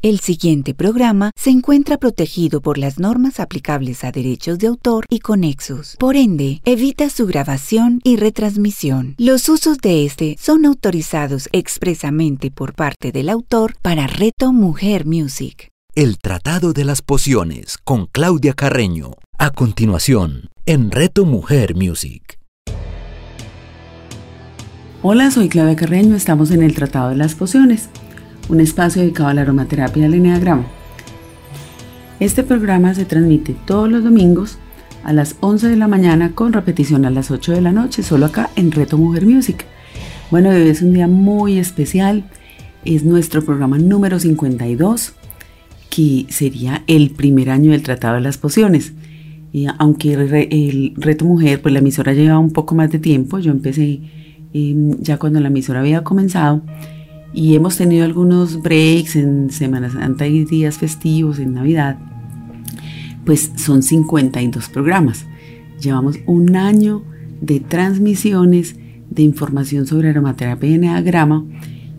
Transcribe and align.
El 0.00 0.20
siguiente 0.20 0.74
programa 0.74 1.32
se 1.34 1.50
encuentra 1.50 1.98
protegido 1.98 2.60
por 2.60 2.78
las 2.78 3.00
normas 3.00 3.40
aplicables 3.40 4.04
a 4.04 4.12
derechos 4.12 4.60
de 4.60 4.68
autor 4.68 5.04
y 5.10 5.18
conexos. 5.18 5.96
Por 5.98 6.14
ende, 6.14 6.60
evita 6.64 7.10
su 7.10 7.26
grabación 7.26 8.00
y 8.04 8.14
retransmisión. 8.14 9.16
Los 9.18 9.48
usos 9.48 9.78
de 9.78 10.06
este 10.06 10.36
son 10.38 10.66
autorizados 10.66 11.48
expresamente 11.50 12.52
por 12.52 12.74
parte 12.74 13.10
del 13.10 13.28
autor 13.28 13.74
para 13.82 14.06
Reto 14.06 14.52
Mujer 14.52 15.04
Music. 15.04 15.70
El 15.96 16.18
Tratado 16.18 16.72
de 16.72 16.84
las 16.84 17.02
Pociones 17.02 17.76
con 17.82 18.06
Claudia 18.06 18.54
Carreño. 18.54 19.14
A 19.36 19.50
continuación, 19.50 20.48
en 20.64 20.92
Reto 20.92 21.24
Mujer 21.24 21.74
Music. 21.74 22.38
Hola, 25.02 25.32
soy 25.32 25.48
Claudia 25.48 25.74
Carreño, 25.74 26.14
estamos 26.14 26.52
en 26.52 26.62
el 26.62 26.74
Tratado 26.74 27.08
de 27.08 27.16
las 27.16 27.34
Pociones 27.34 27.88
un 28.48 28.60
espacio 28.60 29.02
dedicado 29.02 29.28
a 29.28 29.34
la 29.34 29.42
aromaterapia 29.42 30.04
del 30.04 30.14
eneagrama. 30.14 30.66
Este 32.20 32.42
programa 32.42 32.94
se 32.94 33.04
transmite 33.04 33.54
todos 33.64 33.88
los 33.90 34.02
domingos 34.02 34.58
a 35.04 35.12
las 35.12 35.36
11 35.40 35.68
de 35.68 35.76
la 35.76 35.88
mañana 35.88 36.32
con 36.34 36.52
repetición 36.52 37.04
a 37.04 37.10
las 37.10 37.30
8 37.30 37.52
de 37.52 37.60
la 37.60 37.72
noche, 37.72 38.02
solo 38.02 38.26
acá 38.26 38.50
en 38.56 38.72
Reto 38.72 38.98
Mujer 38.98 39.24
Music. 39.24 39.64
Bueno, 40.30 40.50
hoy 40.50 40.68
es 40.68 40.82
un 40.82 40.92
día 40.92 41.06
muy 41.06 41.58
especial, 41.58 42.24
es 42.84 43.04
nuestro 43.04 43.44
programa 43.44 43.78
número 43.78 44.18
52, 44.18 45.14
que 45.88 46.26
sería 46.28 46.82
el 46.86 47.10
primer 47.10 47.50
año 47.50 47.70
del 47.70 47.82
Tratado 47.82 48.16
de 48.16 48.20
las 48.20 48.36
Pociones. 48.36 48.92
Y 49.52 49.66
aunque 49.78 50.12
el, 50.12 50.92
Reto 50.96 51.24
Mujer, 51.24 51.62
pues 51.62 51.72
la 51.72 51.78
emisora 51.78 52.12
lleva 52.12 52.38
un 52.38 52.50
poco 52.50 52.74
más 52.74 52.90
de 52.90 52.98
tiempo, 52.98 53.38
yo 53.38 53.50
empecé 53.50 54.00
em, 54.52 55.00
ya 55.00 55.18
cuando 55.18 55.40
la 55.40 55.48
emisora 55.48 55.80
había 55.80 56.04
comenzado, 56.04 56.62
y 57.32 57.54
hemos 57.54 57.76
tenido 57.76 58.04
algunos 58.04 58.62
breaks 58.62 59.16
en 59.16 59.50
Semana 59.50 59.90
Santa 59.90 60.26
y 60.26 60.44
días 60.44 60.78
festivos, 60.78 61.38
en 61.38 61.54
Navidad, 61.54 61.98
pues 63.24 63.52
son 63.56 63.82
52 63.82 64.68
programas. 64.68 65.26
Llevamos 65.80 66.16
un 66.26 66.56
año 66.56 67.02
de 67.40 67.60
transmisiones 67.60 68.76
de 69.10 69.22
información 69.22 69.86
sobre 69.86 70.10
aromaterapia 70.10 70.70
y 70.70 70.74
eneagrama 70.74 71.44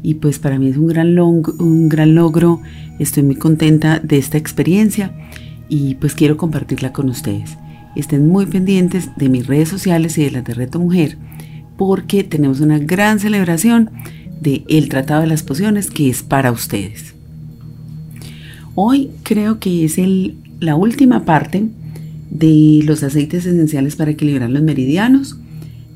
y 0.02 0.16
pues 0.16 0.40
para 0.40 0.58
mí 0.58 0.68
es 0.68 0.78
un 0.78 0.88
gran, 0.88 1.18
un 1.20 1.90
gran 1.90 2.16
logro, 2.16 2.62
estoy 3.00 3.24
muy 3.24 3.36
contenta 3.36 4.00
de 4.00 4.18
esta 4.18 4.38
experiencia 4.38 5.14
y 5.68 5.96
pues 5.96 6.16
quiero 6.16 6.38
compartirla 6.38 6.92
con 6.92 7.10
ustedes. 7.10 7.58
Estén 7.96 8.28
muy 8.28 8.46
pendientes 8.46 9.10
de 9.18 9.30
mis 9.30 9.48
redes 9.48 9.70
sociales 9.70 10.18
y 10.18 10.24
de 10.24 10.32
las 10.32 10.44
de 10.44 10.54
Reto 10.54 10.80
Mujer 10.80 11.18
porque 11.78 12.24
tenemos 12.24 12.60
una 12.60 12.78
gran 12.78 13.20
celebración 13.20 13.92
de 14.40 14.64
El 14.68 14.90
Tratado 14.90 15.22
de 15.22 15.28
las 15.28 15.44
Pociones 15.44 15.90
que 15.90 16.10
es 16.10 16.24
para 16.24 16.52
ustedes. 16.52 17.14
Hoy 18.76 19.10
creo 19.24 19.60
que 19.60 19.86
es 19.86 19.98
la 20.60 20.76
última 20.76 21.26
parte 21.26 21.68
de 22.30 22.82
los 22.86 23.04
aceites 23.04 23.46
esenciales 23.46 23.96
para 23.96 24.12
equilibrar 24.12 24.50
los 24.50 24.64
meridianos. 24.64 25.38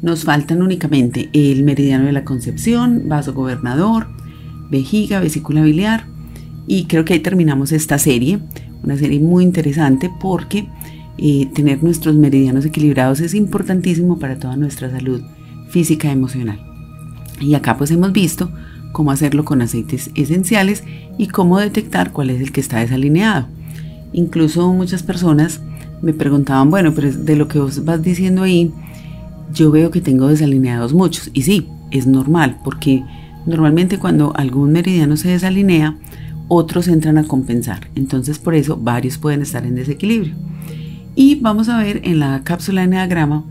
Nos 0.01 0.23
faltan 0.23 0.61
únicamente 0.61 1.29
el 1.33 1.63
meridiano 1.63 2.05
de 2.05 2.11
la 2.11 2.25
concepción, 2.25 3.03
vaso 3.07 3.33
gobernador, 3.33 4.07
vejiga, 4.69 5.19
vesícula 5.19 5.61
biliar 5.61 6.05
y 6.67 6.85
creo 6.85 7.05
que 7.05 7.13
ahí 7.13 7.19
terminamos 7.19 7.71
esta 7.71 7.97
serie, 7.97 8.39
una 8.83 8.97
serie 8.97 9.19
muy 9.19 9.43
interesante 9.43 10.09
porque 10.19 10.67
eh, 11.17 11.47
tener 11.53 11.83
nuestros 11.83 12.15
meridianos 12.15 12.65
equilibrados 12.65 13.19
es 13.19 13.33
importantísimo 13.33 14.19
para 14.19 14.37
toda 14.39 14.57
nuestra 14.57 14.89
salud 14.89 15.21
física 15.69 16.09
y 16.09 16.11
emocional. 16.11 16.72
Y 17.39 17.55
acá 17.55 17.77
pues 17.77 17.91
hemos 17.91 18.11
visto 18.11 18.51
cómo 18.91 19.11
hacerlo 19.11 19.43
con 19.43 19.61
aceites 19.61 20.11
esenciales 20.15 20.83
y 21.17 21.27
cómo 21.27 21.59
detectar 21.59 22.11
cuál 22.11 22.29
es 22.29 22.41
el 22.41 22.51
que 22.51 22.61
está 22.61 22.79
desalineado. 22.79 23.47
Incluso 24.13 24.71
muchas 24.71 25.03
personas 25.03 25.61
me 26.01 26.13
preguntaban, 26.13 26.69
bueno, 26.69 26.93
pero 26.93 27.11
de 27.11 27.35
lo 27.35 27.47
que 27.47 27.59
vos 27.59 27.83
vas 27.83 28.01
diciendo 28.01 28.43
ahí, 28.43 28.71
yo 29.53 29.71
veo 29.71 29.91
que 29.91 30.01
tengo 30.01 30.27
desalineados 30.27 30.93
muchos. 30.93 31.29
Y 31.33 31.43
sí, 31.43 31.67
es 31.91 32.07
normal, 32.07 32.59
porque 32.63 33.03
normalmente 33.45 33.99
cuando 33.99 34.35
algún 34.35 34.71
meridiano 34.71 35.17
se 35.17 35.29
desalinea, 35.29 35.97
otros 36.47 36.87
entran 36.87 37.17
a 37.17 37.23
compensar. 37.23 37.89
Entonces 37.95 38.39
por 38.39 38.55
eso 38.55 38.77
varios 38.77 39.17
pueden 39.17 39.41
estar 39.41 39.65
en 39.65 39.75
desequilibrio. 39.75 40.35
Y 41.15 41.35
vamos 41.35 41.69
a 41.69 41.77
ver 41.77 42.01
en 42.03 42.19
la 42.19 42.41
cápsula 42.43 42.81
de 42.81 42.85
Enneagrama 42.85 43.43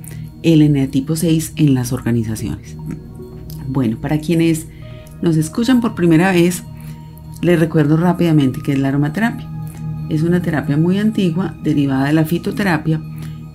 el 0.43 0.63
eneatipo 0.63 1.17
6 1.17 1.53
en 1.57 1.75
las 1.75 1.93
organizaciones. 1.93 2.77
Bueno, 3.69 3.99
para 4.01 4.19
quienes 4.19 4.67
nos 5.21 5.37
escuchan 5.37 5.81
por 5.81 5.95
primera 5.95 6.33
vez, 6.33 6.65
les 7.41 7.59
recuerdo 7.59 7.97
rápidamente 7.97 8.61
que 8.61 8.73
es 8.73 8.79
la 8.79 8.89
aromaterapia. 8.89 9.49
Es 10.09 10.23
una 10.23 10.43
terapia 10.43 10.77
muy 10.77 10.99
antigua 10.99 11.55
derivada 11.63 12.07
de 12.07 12.13
la 12.13 12.25
fitoterapia 12.25 13.01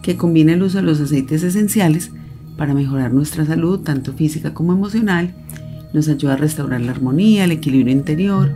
que 0.02 0.18
combina 0.18 0.54
el 0.54 0.64
uso 0.64 0.78
de 0.78 0.84
los 0.84 1.00
aceites 1.00 1.44
esenciales 1.44 2.12
para 2.58 2.74
mejorar 2.74 3.14
nuestra 3.14 3.46
salud, 3.46 3.82
tanto 3.82 4.14
física 4.14 4.54
como 4.54 4.74
emocional. 4.74 5.36
Nos 5.94 6.08
ayuda 6.10 6.34
a 6.34 6.38
restaurar 6.38 6.82
la 6.82 6.92
armonía, 6.92 7.44
el 7.44 7.52
equilibrio 7.52 7.94
interior. 7.94 8.52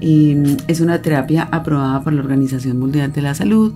es 0.00 0.80
una 0.80 1.02
terapia 1.02 1.48
aprobada 1.50 2.02
por 2.02 2.12
la 2.12 2.22
Organización 2.22 2.78
Mundial 2.78 3.12
de 3.12 3.22
la 3.22 3.34
Salud. 3.34 3.74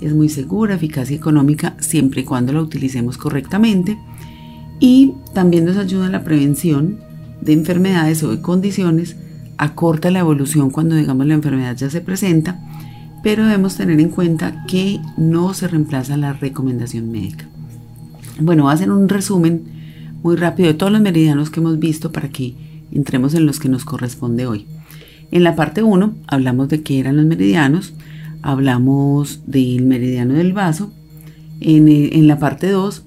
Es 0.00 0.14
muy 0.14 0.28
segura, 0.28 0.74
eficaz 0.74 1.10
y 1.10 1.14
económica 1.14 1.76
siempre 1.80 2.20
y 2.20 2.24
cuando 2.24 2.52
la 2.52 2.62
utilicemos 2.62 3.18
correctamente 3.18 3.98
y 4.80 5.14
también 5.32 5.64
nos 5.64 5.76
ayuda 5.76 6.06
en 6.06 6.12
la 6.12 6.24
prevención 6.24 6.98
de 7.40 7.52
enfermedades 7.52 8.22
o 8.22 8.30
de 8.30 8.40
condiciones, 8.40 9.16
acorta 9.56 10.10
la 10.10 10.20
evolución 10.20 10.70
cuando 10.70 10.94
digamos 10.94 11.26
la 11.26 11.34
enfermedad 11.34 11.76
ya 11.76 11.90
se 11.90 12.00
presenta, 12.00 12.60
pero 13.22 13.44
debemos 13.44 13.76
tener 13.76 13.98
en 14.00 14.10
cuenta 14.10 14.64
que 14.66 15.00
no 15.16 15.52
se 15.54 15.68
reemplaza 15.68 16.16
la 16.16 16.32
recomendación 16.32 17.10
médica. 17.10 17.46
Bueno, 18.40 18.64
voy 18.64 18.70
a 18.70 18.74
hacer 18.74 18.90
un 18.90 19.08
resumen 19.08 19.64
muy 20.22 20.36
rápido 20.36 20.68
de 20.68 20.74
todos 20.74 20.92
los 20.92 21.00
meridianos 21.00 21.50
que 21.50 21.60
hemos 21.60 21.78
visto 21.78 22.12
para 22.12 22.28
que 22.28 22.54
entremos 22.92 23.34
en 23.34 23.46
los 23.46 23.58
que 23.58 23.68
nos 23.68 23.84
corresponde 23.84 24.46
hoy. 24.46 24.66
En 25.30 25.42
la 25.42 25.56
parte 25.56 25.82
1 25.82 26.14
hablamos 26.26 26.68
de 26.68 26.82
qué 26.82 27.00
eran 27.00 27.16
los 27.16 27.26
meridianos, 27.26 27.94
hablamos 28.42 29.42
del 29.46 29.84
meridiano 29.84 30.34
del 30.34 30.52
vaso, 30.52 30.92
en, 31.60 31.88
en 31.88 32.28
la 32.28 32.38
parte 32.38 32.70
2 32.70 33.04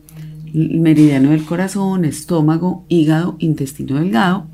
meridiano 0.54 1.32
del 1.32 1.46
corazón, 1.46 2.06
estómago, 2.06 2.86
hígado, 2.90 3.36
intestino 3.40 4.00
delgado. 4.00 4.48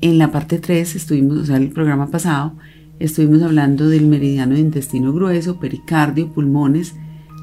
En 0.00 0.18
la 0.18 0.32
parte 0.32 0.58
3 0.58 0.96
estuvimos, 0.96 1.38
o 1.38 1.44
sea, 1.44 1.56
el 1.56 1.70
programa 1.70 2.10
pasado, 2.10 2.56
estuvimos 2.98 3.42
hablando 3.42 3.88
del 3.88 4.06
meridiano 4.06 4.54
de 4.54 4.60
intestino 4.60 5.12
grueso, 5.12 5.60
pericardio, 5.60 6.32
pulmones, 6.32 6.94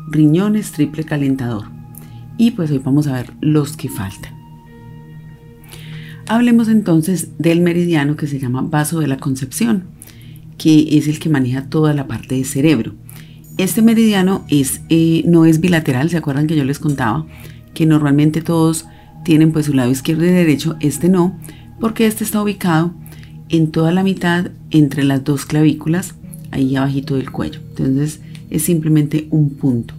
riñones, 0.09 0.71
triple 0.71 1.03
calentador. 1.03 1.65
Y 2.37 2.51
pues 2.51 2.71
hoy 2.71 2.79
vamos 2.79 3.07
a 3.07 3.13
ver 3.13 3.33
los 3.41 3.75
que 3.75 3.89
faltan. 3.89 4.33
Hablemos 6.27 6.67
entonces 6.67 7.37
del 7.37 7.61
meridiano 7.61 8.15
que 8.15 8.27
se 8.27 8.39
llama 8.39 8.61
vaso 8.61 8.99
de 8.99 9.07
la 9.07 9.17
concepción, 9.17 9.85
que 10.57 10.97
es 10.97 11.07
el 11.07 11.19
que 11.19 11.29
maneja 11.29 11.69
toda 11.69 11.93
la 11.93 12.07
parte 12.07 12.35
del 12.35 12.45
cerebro. 12.45 12.95
Este 13.57 13.81
meridiano 13.81 14.45
es, 14.49 14.81
eh, 14.89 15.23
no 15.25 15.45
es 15.45 15.61
bilateral, 15.61 16.09
¿se 16.09 16.17
acuerdan 16.17 16.45
que 16.45 16.55
yo 16.55 16.63
les 16.63 16.79
contaba? 16.79 17.25
Que 17.73 17.85
normalmente 17.85 18.41
todos 18.41 18.85
tienen 19.23 19.51
pues 19.51 19.65
su 19.65 19.73
lado 19.73 19.91
izquierdo 19.91 20.25
y 20.25 20.29
derecho, 20.29 20.77
este 20.79 21.09
no, 21.09 21.37
porque 21.79 22.07
este 22.07 22.23
está 22.23 22.41
ubicado 22.41 22.93
en 23.49 23.71
toda 23.71 23.91
la 23.91 24.03
mitad 24.03 24.51
entre 24.71 25.03
las 25.03 25.23
dos 25.23 25.45
clavículas, 25.45 26.15
ahí 26.51 26.75
abajito 26.75 27.15
del 27.15 27.31
cuello. 27.31 27.59
Entonces 27.69 28.21
es 28.49 28.63
simplemente 28.63 29.27
un 29.31 29.51
punto. 29.51 29.93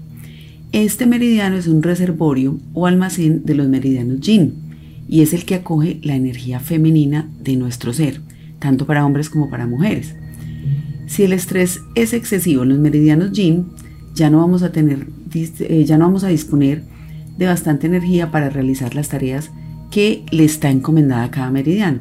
Este 0.72 1.06
meridiano 1.06 1.56
es 1.56 1.66
un 1.66 1.82
reservorio 1.82 2.58
o 2.74 2.86
almacén 2.86 3.44
de 3.44 3.54
los 3.54 3.68
meridianos 3.68 4.20
yin 4.20 4.54
y 5.08 5.22
es 5.22 5.32
el 5.32 5.44
que 5.44 5.54
acoge 5.54 5.98
la 6.02 6.14
energía 6.14 6.60
femenina 6.60 7.28
de 7.42 7.56
nuestro 7.56 7.94
ser, 7.94 8.20
tanto 8.58 8.84
para 8.86 9.06
hombres 9.06 9.30
como 9.30 9.48
para 9.48 9.66
mujeres. 9.66 10.14
Si 11.06 11.22
el 11.22 11.32
estrés 11.32 11.80
es 11.94 12.12
excesivo 12.12 12.64
en 12.64 12.68
los 12.68 12.78
meridianos 12.78 13.32
yin, 13.32 13.68
ya 14.14 14.28
no 14.28 14.38
vamos 14.38 14.62
a 14.62 14.72
tener, 14.72 15.06
eh, 15.34 15.84
ya 15.86 15.96
no 15.96 16.04
vamos 16.04 16.24
a 16.24 16.28
disponer 16.28 16.82
de 17.38 17.46
bastante 17.46 17.86
energía 17.86 18.30
para 18.30 18.50
realizar 18.50 18.94
las 18.94 19.08
tareas 19.08 19.50
que 19.90 20.24
le 20.30 20.44
está 20.44 20.70
encomendada 20.70 21.30
cada 21.30 21.50
meridiano. 21.50 22.00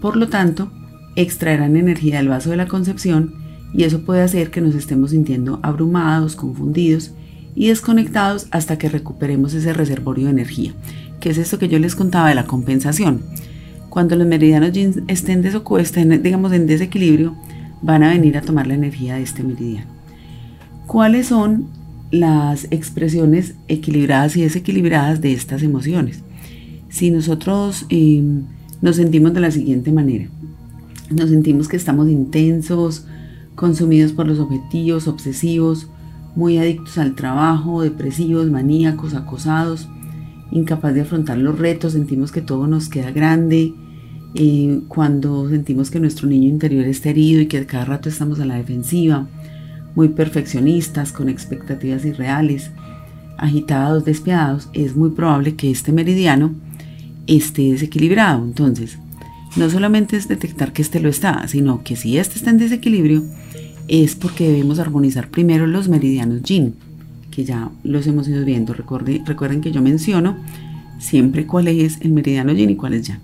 Por 0.00 0.16
lo 0.16 0.28
tanto, 0.28 0.70
extraerán 1.16 1.76
energía 1.76 2.18
del 2.18 2.28
vaso 2.28 2.50
de 2.50 2.56
la 2.56 2.68
concepción 2.68 3.34
y 3.74 3.84
eso 3.84 4.02
puede 4.02 4.22
hacer 4.22 4.50
que 4.50 4.60
nos 4.60 4.74
estemos 4.74 5.10
sintiendo 5.10 5.58
abrumados, 5.62 6.36
confundidos 6.36 7.12
y 7.54 7.68
desconectados 7.68 8.46
hasta 8.50 8.78
que 8.78 8.88
recuperemos 8.88 9.52
ese 9.54 9.72
reservorio 9.72 10.26
de 10.26 10.32
energía, 10.32 10.74
que 11.18 11.30
es 11.30 11.38
esto 11.38 11.58
que 11.58 11.68
yo 11.68 11.78
les 11.78 11.96
contaba 11.96 12.28
de 12.28 12.34
la 12.34 12.46
compensación. 12.46 13.22
Cuando 13.88 14.14
los 14.16 14.26
meridianos 14.26 14.70
estén, 15.08 15.44
estén 15.44 16.22
digamos 16.22 16.52
en 16.52 16.66
desequilibrio, 16.66 17.34
van 17.82 18.02
a 18.02 18.10
venir 18.10 18.36
a 18.36 18.42
tomar 18.42 18.66
la 18.66 18.74
energía 18.74 19.16
de 19.16 19.22
este 19.22 19.42
meridiano. 19.42 19.90
¿Cuáles 20.86 21.26
son 21.26 21.66
las 22.10 22.66
expresiones 22.70 23.54
equilibradas 23.68 24.36
y 24.36 24.42
desequilibradas 24.42 25.20
de 25.20 25.32
estas 25.32 25.62
emociones. 25.62 26.22
Si 26.88 27.10
nosotros 27.10 27.86
em, 27.90 28.44
nos 28.80 28.96
sentimos 28.96 29.34
de 29.34 29.40
la 29.40 29.50
siguiente 29.50 29.92
manera, 29.92 30.28
nos 31.10 31.30
sentimos 31.30 31.68
que 31.68 31.76
estamos 31.76 32.08
intensos, 32.08 33.06
consumidos 33.54 34.12
por 34.12 34.26
los 34.26 34.38
objetivos, 34.38 35.08
obsesivos, 35.08 35.88
muy 36.34 36.58
adictos 36.58 36.98
al 36.98 37.14
trabajo, 37.14 37.82
depresivos, 37.82 38.50
maníacos, 38.50 39.14
acosados, 39.14 39.88
incapaz 40.50 40.94
de 40.94 41.02
afrontar 41.02 41.38
los 41.38 41.58
retos, 41.58 41.94
sentimos 41.94 42.30
que 42.32 42.40
todo 42.40 42.66
nos 42.66 42.88
queda 42.88 43.10
grande, 43.10 43.74
eh, 44.34 44.80
cuando 44.88 45.48
sentimos 45.48 45.90
que 45.90 46.00
nuestro 46.00 46.28
niño 46.28 46.48
interior 46.48 46.84
está 46.84 47.10
herido 47.10 47.40
y 47.40 47.46
que 47.46 47.66
cada 47.66 47.84
rato 47.84 48.08
estamos 48.08 48.38
a 48.40 48.44
la 48.44 48.56
defensiva, 48.56 49.26
muy 49.94 50.08
perfeccionistas, 50.08 51.12
con 51.12 51.28
expectativas 51.28 52.04
irreales, 52.04 52.70
agitados, 53.36 54.04
despiadados, 54.04 54.68
es 54.72 54.96
muy 54.96 55.10
probable 55.10 55.54
que 55.54 55.70
este 55.70 55.92
meridiano 55.92 56.54
esté 57.26 57.72
desequilibrado. 57.72 58.44
Entonces, 58.44 58.98
no 59.56 59.70
solamente 59.70 60.16
es 60.16 60.28
detectar 60.28 60.72
que 60.72 60.82
este 60.82 61.00
lo 61.00 61.08
está, 61.08 61.46
sino 61.48 61.82
que 61.82 61.96
si 61.96 62.18
este 62.18 62.36
está 62.36 62.50
en 62.50 62.58
desequilibrio, 62.58 63.24
es 63.86 64.14
porque 64.14 64.48
debemos 64.48 64.78
armonizar 64.78 65.30
primero 65.30 65.66
los 65.66 65.88
meridianos 65.88 66.42
yin, 66.42 66.74
que 67.30 67.44
ya 67.44 67.70
los 67.82 68.06
hemos 68.06 68.28
ido 68.28 68.44
viendo. 68.44 68.74
Recuerden, 68.74 69.24
recuerden 69.24 69.60
que 69.60 69.72
yo 69.72 69.80
menciono 69.82 70.36
siempre 70.98 71.46
cuál 71.46 71.68
es 71.68 72.00
el 72.00 72.12
meridiano 72.12 72.52
yin 72.52 72.70
y 72.70 72.76
cuál 72.76 72.94
es 72.94 73.06
yang. 73.06 73.20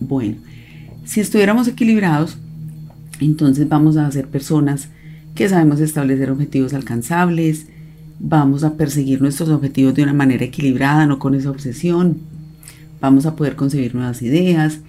Bueno, 0.00 0.36
si 1.04 1.20
estuviéramos 1.20 1.68
equilibrados, 1.68 2.36
entonces 3.20 3.68
vamos 3.68 3.96
a 3.96 4.10
ser 4.10 4.28
personas 4.28 4.88
que 5.36 5.48
sabemos 5.48 5.80
establecer 5.80 6.30
objetivos 6.30 6.72
alcanzables, 6.72 7.66
vamos 8.18 8.64
a 8.64 8.74
perseguir 8.74 9.20
nuestros 9.20 9.50
objetivos 9.50 9.94
de 9.94 10.02
una 10.02 10.14
manera 10.14 10.44
equilibrada, 10.46 11.06
no 11.06 11.18
con 11.18 11.34
esa 11.34 11.50
obsesión, 11.50 12.18
vamos 13.00 13.26
a 13.26 13.36
poder 13.36 13.54
concebir 13.54 13.94
nuevas 13.94 14.22
ideas, 14.22 14.80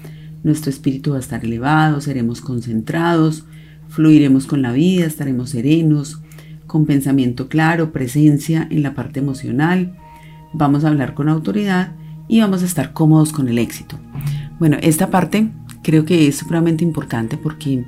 nuestro 0.43 0.69
espíritu 0.69 1.11
va 1.11 1.17
a 1.17 1.19
estar 1.19 1.43
elevado, 1.43 1.99
seremos 1.99 2.39
concentrados, 2.39 3.43
fluiremos 3.89 4.47
con 4.47 4.61
la 4.61 4.71
vida, 4.71 5.05
estaremos 5.05 5.49
serenos, 5.49 6.21
con 6.65 6.85
pensamiento 6.85 7.49
claro, 7.49 7.91
presencia 7.91 8.67
en 8.71 8.83
la 8.83 8.95
parte 8.95 9.19
emocional, 9.19 9.97
vamos 10.53 10.85
a 10.85 10.87
hablar 10.87 11.13
con 11.13 11.27
autoridad 11.27 11.91
y 12.29 12.39
vamos 12.39 12.63
a 12.63 12.65
estar 12.65 12.93
cómodos 12.93 13.33
con 13.33 13.49
el 13.49 13.57
éxito. 13.57 13.99
Bueno, 14.59 14.77
esta 14.81 15.09
parte 15.09 15.49
creo 15.83 16.05
que 16.05 16.29
es 16.29 16.37
supremamente 16.37 16.85
importante 16.85 17.37
porque 17.37 17.85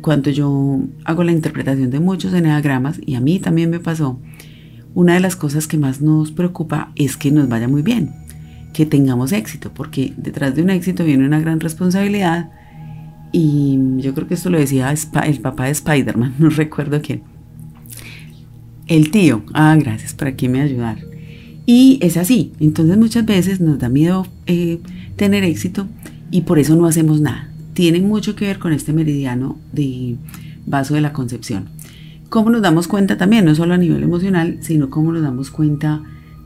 cuando 0.00 0.30
yo 0.30 0.80
hago 1.04 1.24
la 1.24 1.32
interpretación 1.32 1.90
de 1.90 2.00
muchos 2.00 2.32
enneagramas, 2.32 3.00
y 3.04 3.14
a 3.14 3.20
mí 3.20 3.38
también 3.38 3.70
me 3.70 3.80
pasó, 3.80 4.18
una 4.94 5.14
de 5.14 5.20
las 5.20 5.36
cosas 5.36 5.66
que 5.66 5.76
más 5.76 6.00
nos 6.00 6.30
preocupa 6.30 6.92
es 6.94 7.16
que 7.16 7.30
nos 7.30 7.48
vaya 7.48 7.68
muy 7.68 7.82
bien, 7.82 8.12
que 8.72 8.86
tengamos 8.86 9.32
éxito, 9.32 9.72
porque 9.74 10.12
detrás 10.16 10.54
de 10.54 10.62
un 10.62 10.70
éxito 10.70 11.04
viene 11.04 11.26
una 11.26 11.40
gran 11.40 11.60
responsabilidad. 11.60 12.50
Y 13.32 13.78
yo 13.98 14.14
creo 14.14 14.28
que 14.28 14.34
esto 14.34 14.50
lo 14.50 14.58
decía 14.58 14.92
el 14.92 15.40
papá 15.40 15.64
de 15.64 15.70
Spider-Man, 15.72 16.34
no 16.38 16.48
recuerdo 16.48 17.00
quién. 17.02 17.22
El 18.86 19.10
tío, 19.10 19.44
ah, 19.54 19.76
gracias 19.78 20.14
por 20.14 20.28
aquí 20.28 20.48
me 20.48 20.60
ayudar. 20.60 20.98
Y 21.66 21.98
es 22.02 22.16
así, 22.16 22.52
entonces 22.60 22.98
muchas 22.98 23.24
veces 23.24 23.60
nos 23.60 23.78
da 23.78 23.88
miedo 23.88 24.26
eh, 24.46 24.80
tener 25.16 25.42
éxito 25.44 25.88
y 26.30 26.42
por 26.42 26.58
eso 26.58 26.76
no 26.76 26.86
hacemos 26.86 27.20
nada. 27.20 27.53
Tiene 27.74 28.00
mucho 28.00 28.34
que 28.34 28.46
ver 28.46 28.58
con 28.58 28.72
este 28.72 28.92
meridiano 28.92 29.58
de 29.72 30.16
vaso 30.64 30.94
de 30.94 31.00
la 31.00 31.12
concepción. 31.12 31.68
¿Cómo 32.28 32.50
nos 32.50 32.62
damos 32.62 32.88
cuenta 32.88 33.16
también, 33.16 33.44
no 33.44 33.54
solo 33.54 33.74
a 33.74 33.78
nivel 33.78 34.02
emocional, 34.02 34.58
sino 34.60 34.90
cómo 34.90 35.12
nos 35.12 35.22
damos 35.22 35.50
cuenta 35.50 36.02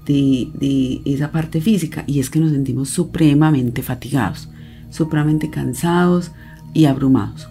de, 0.07 0.49
de 0.55 1.01
esa 1.05 1.31
parte 1.31 1.61
física? 1.61 2.05
Y 2.07 2.21
es 2.21 2.31
que 2.31 2.41
nos 2.41 2.53
sentimos 2.53 2.89
supremamente 2.89 3.83
fatigados, 3.83 4.49
supremamente 4.91 5.51
cansados 5.51 6.33
y 6.75 6.87
abrumados. 6.87 7.49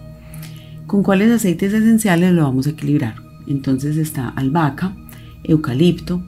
¿Con 0.86 1.02
cuáles 1.02 1.30
aceites 1.30 1.72
esenciales 1.72 2.32
lo 2.32 2.44
vamos 2.44 2.66
a 2.66 2.70
equilibrar? 2.70 3.16
Entonces 3.46 3.96
está 3.96 4.28
albahaca, 4.28 4.96
eucalipto, 5.44 6.22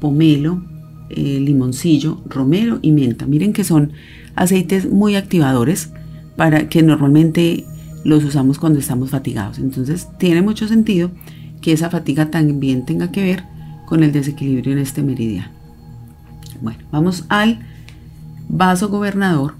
pomelo, 0.00 0.62
eh, 1.10 1.40
limoncillo, 1.40 2.22
romero 2.28 2.78
y 2.82 2.92
menta. 2.92 3.26
Miren 3.26 3.52
que 3.52 3.64
son 3.64 3.92
aceites 4.34 4.90
muy 4.90 5.16
activadores 5.16 5.92
para 6.36 6.68
que 6.68 6.82
normalmente 6.82 7.64
los 8.04 8.24
usamos 8.24 8.58
cuando 8.58 8.78
estamos 8.78 9.10
fatigados. 9.10 9.58
Entonces 9.58 10.08
tiene 10.18 10.42
mucho 10.42 10.68
sentido 10.68 11.10
que 11.60 11.72
esa 11.72 11.90
fatiga 11.90 12.30
también 12.30 12.84
tenga 12.84 13.10
que 13.10 13.22
ver 13.22 13.44
con 13.86 14.02
el 14.02 14.12
desequilibrio 14.12 14.72
en 14.72 14.78
este 14.78 15.02
meridiano. 15.02 15.50
Bueno, 16.60 16.80
vamos 16.90 17.24
al 17.28 17.60
vaso 18.48 18.88
gobernador 18.88 19.54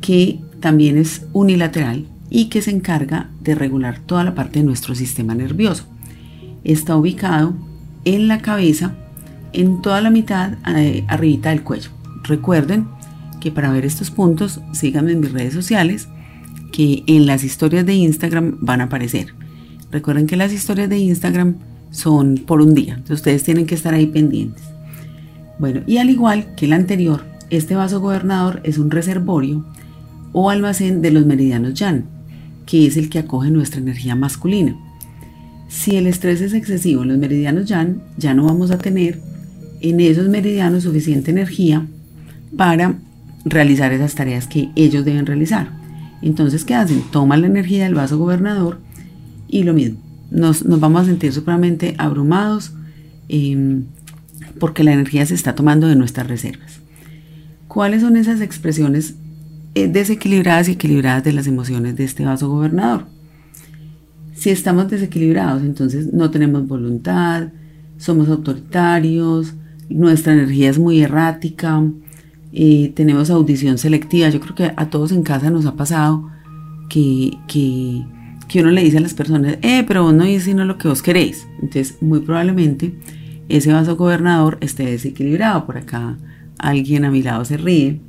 que 0.00 0.40
también 0.60 0.98
es 0.98 1.26
unilateral 1.32 2.06
y 2.30 2.46
que 2.46 2.62
se 2.62 2.70
encarga 2.70 3.28
de 3.40 3.54
regular 3.54 3.98
toda 3.98 4.24
la 4.24 4.34
parte 4.34 4.60
de 4.60 4.64
nuestro 4.64 4.94
sistema 4.94 5.34
nervioso. 5.34 5.84
Está 6.64 6.96
ubicado 6.96 7.54
en 8.04 8.28
la 8.28 8.40
cabeza 8.40 8.94
en 9.52 9.82
toda 9.82 10.00
la 10.00 10.10
mitad 10.10 10.54
eh, 10.76 11.04
arribita 11.08 11.50
del 11.50 11.62
cuello. 11.62 11.90
Recuerden 12.24 12.86
que 13.44 13.52
para 13.52 13.70
ver 13.70 13.84
estos 13.84 14.10
puntos 14.10 14.62
síganme 14.72 15.12
en 15.12 15.20
mis 15.20 15.30
redes 15.30 15.52
sociales 15.52 16.08
que 16.72 17.04
en 17.06 17.26
las 17.26 17.44
historias 17.44 17.84
de 17.84 17.92
Instagram 17.92 18.56
van 18.62 18.80
a 18.80 18.84
aparecer. 18.84 19.34
Recuerden 19.92 20.26
que 20.26 20.38
las 20.38 20.50
historias 20.50 20.88
de 20.88 20.96
Instagram 20.96 21.56
son 21.90 22.36
por 22.46 22.62
un 22.62 22.74
día, 22.74 22.94
entonces 22.94 23.18
ustedes 23.18 23.42
tienen 23.42 23.66
que 23.66 23.74
estar 23.74 23.92
ahí 23.92 24.06
pendientes. 24.06 24.64
Bueno, 25.58 25.82
y 25.86 25.98
al 25.98 26.08
igual 26.08 26.54
que 26.56 26.64
el 26.64 26.72
anterior, 26.72 27.22
este 27.50 27.74
vaso 27.74 28.00
gobernador 28.00 28.62
es 28.64 28.78
un 28.78 28.90
reservorio 28.90 29.62
o 30.32 30.48
almacén 30.48 31.02
de 31.02 31.10
los 31.10 31.26
meridianos 31.26 31.74
Yan, 31.74 32.06
que 32.64 32.86
es 32.86 32.96
el 32.96 33.10
que 33.10 33.18
acoge 33.18 33.50
nuestra 33.50 33.78
energía 33.78 34.16
masculina. 34.16 34.74
Si 35.68 35.96
el 35.96 36.06
estrés 36.06 36.40
es 36.40 36.54
excesivo 36.54 37.02
en 37.02 37.08
los 37.08 37.18
meridianos 37.18 37.66
Yan, 37.66 38.00
ya 38.16 38.32
no 38.32 38.46
vamos 38.46 38.70
a 38.70 38.78
tener 38.78 39.20
en 39.82 40.00
esos 40.00 40.30
meridianos 40.30 40.84
suficiente 40.84 41.30
energía 41.30 41.86
para 42.56 43.03
realizar 43.44 43.92
esas 43.92 44.14
tareas 44.14 44.46
que 44.46 44.70
ellos 44.74 45.04
deben 45.04 45.26
realizar. 45.26 45.68
Entonces, 46.22 46.64
¿qué 46.64 46.74
hacen? 46.74 47.02
Toman 47.10 47.42
la 47.42 47.46
energía 47.46 47.84
del 47.84 47.94
vaso 47.94 48.18
gobernador 48.18 48.78
y 49.48 49.62
lo 49.62 49.74
mismo. 49.74 49.98
Nos, 50.30 50.64
vamos 50.64 51.02
a 51.02 51.04
sentir 51.04 51.32
supremamente 51.32 51.94
abrumados 51.98 52.72
em, 53.28 53.84
porque 54.58 54.84
la 54.84 54.92
energía 54.92 55.26
se 55.26 55.34
está 55.34 55.54
tomando 55.54 55.86
de 55.86 55.96
nuestras 55.96 56.26
reservas. 56.26 56.80
¿Cuáles 57.68 58.02
son 58.02 58.16
esas 58.16 58.40
expresiones 58.40 59.16
eh, 59.74 59.88
desequilibradas 59.88 60.68
y 60.68 60.72
equilibradas 60.72 61.24
de 61.24 61.32
las 61.32 61.46
emociones 61.46 61.96
de 61.96 62.04
este 62.04 62.24
vaso 62.24 62.48
gobernador? 62.48 63.06
Si 64.34 64.50
estamos 64.50 64.90
desequilibrados, 64.90 65.62
entonces 65.62 66.12
no 66.12 66.30
tenemos 66.30 66.66
voluntad, 66.66 67.48
somos 67.98 68.28
autoritarios, 68.28 69.54
nuestra 69.88 70.32
energía 70.32 70.70
es 70.70 70.78
muy 70.78 71.00
errática, 71.00 71.82
eh, 72.54 72.92
tenemos 72.94 73.30
audición 73.30 73.78
selectiva. 73.78 74.28
Yo 74.28 74.40
creo 74.40 74.54
que 74.54 74.72
a 74.76 74.88
todos 74.88 75.10
en 75.10 75.22
casa 75.22 75.50
nos 75.50 75.66
ha 75.66 75.74
pasado 75.74 76.30
que, 76.88 77.36
que, 77.48 78.04
que 78.46 78.60
uno 78.60 78.70
le 78.70 78.84
dice 78.84 78.98
a 78.98 79.00
las 79.00 79.12
personas, 79.12 79.58
eh, 79.60 79.84
pero 79.86 80.04
vos 80.04 80.14
no 80.14 80.24
dices 80.24 80.44
sino 80.44 80.64
lo 80.64 80.78
que 80.78 80.86
vos 80.86 81.02
queréis. 81.02 81.48
Entonces, 81.60 82.00
muy 82.00 82.20
probablemente 82.20 82.94
ese 83.48 83.72
vaso 83.72 83.96
gobernador 83.96 84.58
esté 84.60 84.86
desequilibrado. 84.86 85.66
Por 85.66 85.78
acá 85.78 86.16
alguien 86.58 87.04
a 87.04 87.10
mi 87.10 87.22
lado 87.22 87.44
se 87.44 87.56
ríe 87.56 88.00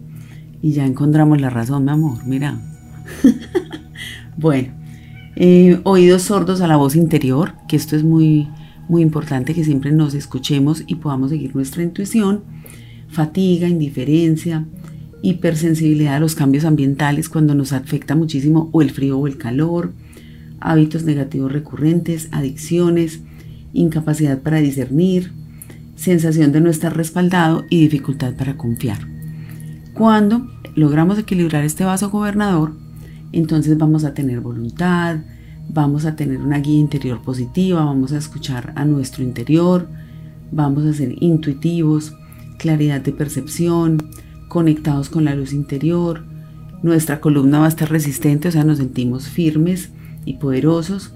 y 0.62 0.74
ya 0.74 0.86
encontramos 0.86 1.42
la 1.42 1.50
razón, 1.50 1.84
mi 1.84 1.92
amor, 1.92 2.26
mira. 2.26 2.60
bueno, 4.38 4.74
eh, 5.36 5.80
oídos 5.84 6.22
sordos 6.22 6.62
a 6.62 6.68
la 6.68 6.78
voz 6.78 6.96
interior, 6.96 7.56
que 7.68 7.76
esto 7.76 7.96
es 7.96 8.04
muy 8.04 8.48
muy 8.88 9.02
importante 9.02 9.54
que 9.54 9.64
siempre 9.64 9.92
nos 9.92 10.14
escuchemos 10.14 10.84
y 10.86 10.96
podamos 10.96 11.32
seguir 11.32 11.56
nuestra 11.56 11.84
intuición. 11.84 12.44
Fatiga, 13.16 13.70
indiferencia, 13.70 14.66
hipersensibilidad 15.22 16.16
a 16.16 16.20
los 16.20 16.36
cambios 16.36 16.66
ambientales 16.66 17.30
cuando 17.30 17.56
nos 17.56 17.72
afecta 17.72 18.14
muchísimo 18.14 18.70
o 18.74 18.82
el 18.82 18.92
frío 18.92 19.18
o 19.18 19.26
el 19.26 19.38
calor, 19.38 19.94
hábitos 20.60 21.06
negativos 21.06 21.50
recurrentes, 21.50 22.28
adicciones, 22.34 23.22
incapacidad 23.72 24.42
para 24.42 24.60
discernir, 24.60 25.32
sensación 25.96 26.52
de 26.52 26.60
no 26.60 26.70
estar 26.70 26.98
respaldado 26.98 27.64
y 27.70 27.80
dificultad 27.80 28.34
para 28.36 28.58
confiar. 28.58 29.08
Cuando 29.94 30.52
logramos 30.76 31.18
equilibrar 31.18 31.64
este 31.64 31.86
vaso 31.86 32.10
gobernador, 32.10 32.74
entonces 33.32 33.78
vamos 33.78 34.04
a 34.04 34.14
tener 34.14 34.42
voluntad, 34.42 35.20
vamos 35.70 36.04
a 36.04 36.18
tener 36.18 36.42
una 36.42 36.60
guía 36.60 36.80
interior 36.80 37.22
positiva, 37.22 37.86
vamos 37.86 38.12
a 38.12 38.18
escuchar 38.18 38.74
a 38.76 38.84
nuestro 38.84 39.24
interior, 39.24 39.88
vamos 40.52 40.86
a 40.86 40.94
ser 40.94 41.16
intuitivos, 41.24 42.14
claridad 42.58 43.02
de 43.02 43.12
percepción, 43.12 43.98
conectados 44.48 45.10
con 45.10 45.26
la 45.26 45.36
luz 45.36 45.54
interior, 45.54 46.24
nuestra 46.84 47.20
columna 47.20 47.60
va 47.60 47.66
a 47.66 47.70
estar 47.70 47.90
resistente, 47.90 48.48
o 48.48 48.52
sea, 48.52 48.64
nos 48.64 48.78
sentimos 48.78 49.28
firmes 49.28 49.90
y 50.24 50.36
poderosos, 50.36 51.14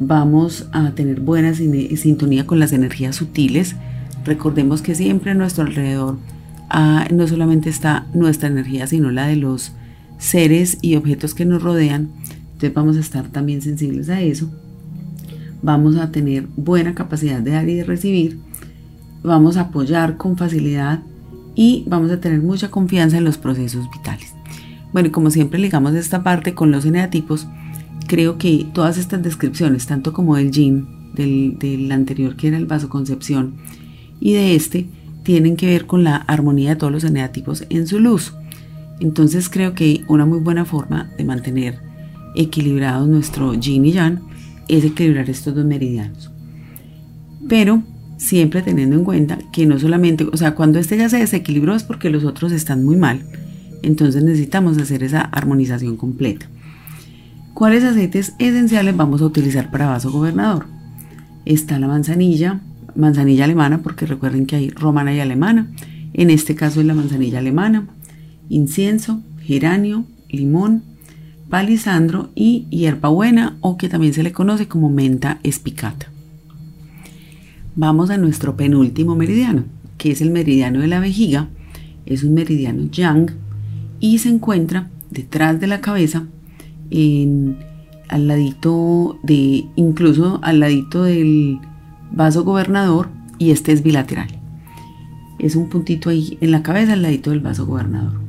vamos 0.00 0.66
a 0.72 0.92
tener 0.92 1.20
buena 1.20 1.54
sintonía 1.54 2.46
con 2.46 2.58
las 2.58 2.72
energías 2.72 3.16
sutiles, 3.16 3.76
recordemos 4.24 4.82
que 4.82 4.94
siempre 4.94 5.32
a 5.32 5.34
nuestro 5.34 5.64
alrededor 5.64 6.18
ah, 6.70 7.06
no 7.12 7.28
solamente 7.28 7.68
está 7.70 8.06
nuestra 8.14 8.48
energía, 8.48 8.86
sino 8.86 9.10
la 9.10 9.26
de 9.26 9.36
los 9.36 9.72
seres 10.18 10.78
y 10.80 10.96
objetos 10.96 11.34
que 11.34 11.44
nos 11.44 11.62
rodean, 11.62 12.10
entonces 12.44 12.74
vamos 12.74 12.96
a 12.96 13.00
estar 13.00 13.28
también 13.28 13.62
sensibles 13.62 14.08
a 14.08 14.20
eso. 14.20 14.50
vamos 15.62 15.96
a 15.96 16.10
tener 16.10 16.46
buena 16.56 16.94
capacidad 16.94 17.40
de 17.40 17.52
dar 17.52 17.68
y 17.68 17.74
de 17.74 17.84
recibir, 17.84 18.38
vamos 19.24 19.56
a 19.56 19.62
apoyar 19.62 20.16
con 20.16 20.36
facilidad 20.36 21.02
y 21.54 21.84
vamos 21.88 22.10
a 22.10 22.20
tener 22.20 22.40
mucha 22.40 22.70
confianza 22.70 23.16
en 23.16 23.24
los 23.24 23.38
procesos 23.38 23.90
vitales. 23.90 24.34
Bueno, 24.92 25.08
y 25.08 25.10
como 25.10 25.30
siempre 25.30 25.58
ligamos 25.58 25.94
esta 25.94 26.22
parte 26.22 26.54
con 26.54 26.70
los 26.70 26.84
eneatipos, 26.84 27.48
creo 28.06 28.38
que 28.38 28.66
todas 28.72 28.98
estas 28.98 29.22
descripciones, 29.22 29.86
tanto 29.86 30.12
como 30.12 30.36
del 30.36 30.52
yin, 30.52 30.86
del, 31.14 31.58
del 31.58 31.90
anterior 31.90 32.36
que 32.36 32.48
era 32.48 32.58
el 32.58 32.66
vasoconcepción, 32.66 33.54
y 34.20 34.34
de 34.34 34.54
este, 34.54 34.86
tienen 35.22 35.56
que 35.56 35.66
ver 35.66 35.86
con 35.86 36.04
la 36.04 36.16
armonía 36.16 36.70
de 36.70 36.76
todos 36.76 36.92
los 36.92 37.04
eneatipos 37.04 37.64
en 37.70 37.86
su 37.86 37.98
luz. 37.98 38.34
Entonces 39.00 39.48
creo 39.48 39.74
que 39.74 40.04
una 40.06 40.26
muy 40.26 40.38
buena 40.38 40.64
forma 40.64 41.10
de 41.16 41.24
mantener 41.24 41.78
equilibrado 42.36 43.06
nuestro 43.06 43.54
yin 43.54 43.84
y 43.84 43.92
yang 43.92 44.20
es 44.68 44.84
equilibrar 44.84 45.28
estos 45.30 45.54
dos 45.54 45.64
meridianos. 45.64 46.30
Pero 47.48 47.82
siempre 48.16 48.62
teniendo 48.62 48.96
en 48.96 49.04
cuenta 49.04 49.38
que 49.52 49.66
no 49.66 49.78
solamente, 49.78 50.24
o 50.24 50.36
sea, 50.36 50.54
cuando 50.54 50.78
este 50.78 50.96
ya 50.96 51.08
se 51.08 51.18
desequilibró 51.18 51.74
es 51.74 51.82
porque 51.82 52.10
los 52.10 52.24
otros 52.24 52.52
están 52.52 52.84
muy 52.84 52.96
mal. 52.96 53.20
Entonces 53.82 54.22
necesitamos 54.24 54.78
hacer 54.78 55.02
esa 55.02 55.20
armonización 55.20 55.96
completa. 55.96 56.46
¿Cuáles 57.52 57.84
aceites 57.84 58.34
esenciales 58.38 58.96
vamos 58.96 59.20
a 59.22 59.26
utilizar 59.26 59.70
para 59.70 59.86
vaso 59.86 60.10
gobernador? 60.10 60.66
Está 61.44 61.78
la 61.78 61.86
manzanilla, 61.86 62.60
manzanilla 62.96 63.44
alemana, 63.44 63.82
porque 63.82 64.06
recuerden 64.06 64.46
que 64.46 64.56
hay 64.56 64.70
romana 64.70 65.14
y 65.14 65.20
alemana. 65.20 65.70
En 66.14 66.30
este 66.30 66.54
caso 66.54 66.80
es 66.80 66.86
la 66.86 66.94
manzanilla 66.94 67.38
alemana, 67.38 67.86
incienso, 68.48 69.20
geranio, 69.42 70.04
limón, 70.30 70.82
palisandro 71.50 72.30
y 72.34 72.66
hierbabuena 72.70 73.56
o 73.60 73.76
que 73.76 73.88
también 73.88 74.14
se 74.14 74.22
le 74.22 74.32
conoce 74.32 74.66
como 74.66 74.88
menta 74.88 75.38
espicata. 75.42 76.08
Vamos 77.76 78.10
a 78.10 78.18
nuestro 78.18 78.56
penúltimo 78.56 79.16
meridiano, 79.16 79.64
que 79.98 80.12
es 80.12 80.20
el 80.20 80.30
meridiano 80.30 80.80
de 80.80 80.86
la 80.86 81.00
vejiga. 81.00 81.48
Es 82.06 82.22
un 82.22 82.34
meridiano 82.34 82.88
yang 82.90 83.32
y 83.98 84.18
se 84.18 84.28
encuentra 84.28 84.90
detrás 85.10 85.58
de 85.58 85.66
la 85.66 85.80
cabeza, 85.80 86.24
en, 86.90 87.56
al 88.08 88.28
ladito 88.28 89.18
de, 89.24 89.64
incluso 89.74 90.38
al 90.42 90.60
ladito 90.60 91.02
del 91.02 91.58
vaso 92.12 92.44
gobernador 92.44 93.08
y 93.38 93.50
este 93.50 93.72
es 93.72 93.82
bilateral. 93.82 94.28
Es 95.40 95.56
un 95.56 95.68
puntito 95.68 96.10
ahí 96.10 96.38
en 96.40 96.52
la 96.52 96.62
cabeza 96.62 96.92
al 96.92 97.02
ladito 97.02 97.30
del 97.30 97.40
vaso 97.40 97.66
gobernador. 97.66 98.20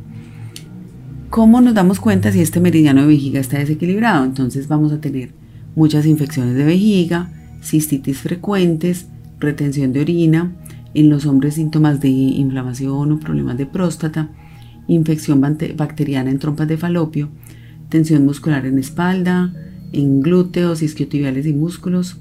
¿Cómo 1.29 1.61
nos 1.61 1.75
damos 1.75 1.99
cuenta 1.99 2.31
si 2.31 2.41
este 2.41 2.59
meridiano 2.59 3.01
de 3.01 3.07
vejiga 3.07 3.39
está 3.39 3.59
desequilibrado? 3.59 4.25
Entonces 4.25 4.67
vamos 4.67 4.91
a 4.91 5.01
tener 5.01 5.33
muchas 5.75 6.07
infecciones 6.07 6.55
de 6.55 6.63
vejiga, 6.63 7.29
cistitis 7.61 8.19
frecuentes, 8.19 9.07
retención 9.45 9.93
de 9.93 10.01
orina, 10.01 10.51
en 10.93 11.09
los 11.09 11.25
hombres 11.25 11.55
síntomas 11.55 11.99
de 11.99 12.09
inflamación 12.09 13.11
o 13.11 13.19
problemas 13.19 13.57
de 13.57 13.65
próstata, 13.65 14.29
infección 14.87 15.41
bacteriana 15.41 16.31
en 16.31 16.39
trompas 16.39 16.67
de 16.67 16.77
falopio, 16.77 17.29
tensión 17.89 18.25
muscular 18.25 18.65
en 18.65 18.79
espalda, 18.79 19.53
en 19.91 20.21
glúteos, 20.21 20.81
isquiotibiales 20.81 21.45
y 21.45 21.53
músculos, 21.53 22.17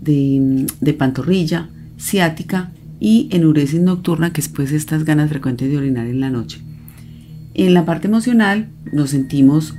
de, 0.00 0.96
pantorrilla, 0.98 1.70
ciática 1.98 2.72
y 3.00 3.28
enuresis 3.30 3.80
nocturna, 3.80 4.32
que 4.32 4.40
es 4.40 4.48
pues 4.48 4.72
estas 4.72 5.04
ganas 5.04 5.30
frecuentes 5.30 5.70
de 5.70 5.78
orinar 5.78 6.06
en 6.06 6.20
la 6.20 6.30
noche. 6.30 6.60
En 7.54 7.74
la 7.74 7.84
parte 7.84 8.08
emocional 8.08 8.68
nos 8.92 9.10
sentimos 9.10 9.74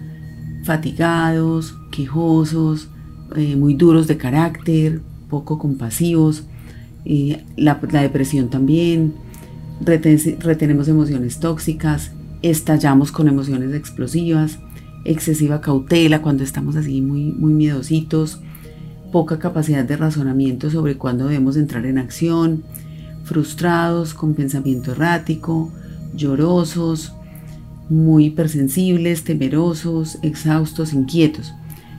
fatigados, 0.63 1.75
quejosos, 1.91 2.89
eh, 3.35 3.55
muy 3.55 3.75
duros 3.75 4.07
de 4.07 4.17
carácter, 4.17 5.01
poco 5.29 5.59
compasivos, 5.59 6.45
eh, 7.05 7.43
la, 7.55 7.75
depresión 7.75 8.49
también, 8.49 9.13
retenemos 9.79 10.87
emociones 10.87 11.39
tóxicas, 11.39 12.11
estallamos 12.41 13.11
con 13.11 13.27
emociones 13.27 13.73
explosivas, 13.73 14.59
excesiva 15.05 15.61
cautela 15.61 16.21
cuando 16.21 16.43
estamos 16.43 16.75
así 16.75 17.01
muy, 17.01 17.31
muy 17.31 17.53
miedositos, 17.53 18.41
poca 19.11 19.39
capacidad 19.39 19.85
de 19.85 19.97
razonamiento 19.97 20.69
sobre 20.69 20.97
cuándo 20.97 21.27
debemos 21.27 21.57
entrar 21.57 21.85
en 21.85 21.97
acción, 21.97 22.63
frustrados, 23.23 24.13
con 24.13 24.33
pensamiento 24.33 24.91
errático, 24.91 25.71
llorosos, 26.15 27.13
muy 27.89 28.25
hipersensibles, 28.25 29.23
temerosos, 29.23 30.17
exhaustos, 30.23 30.93
inquietos. 30.93 31.53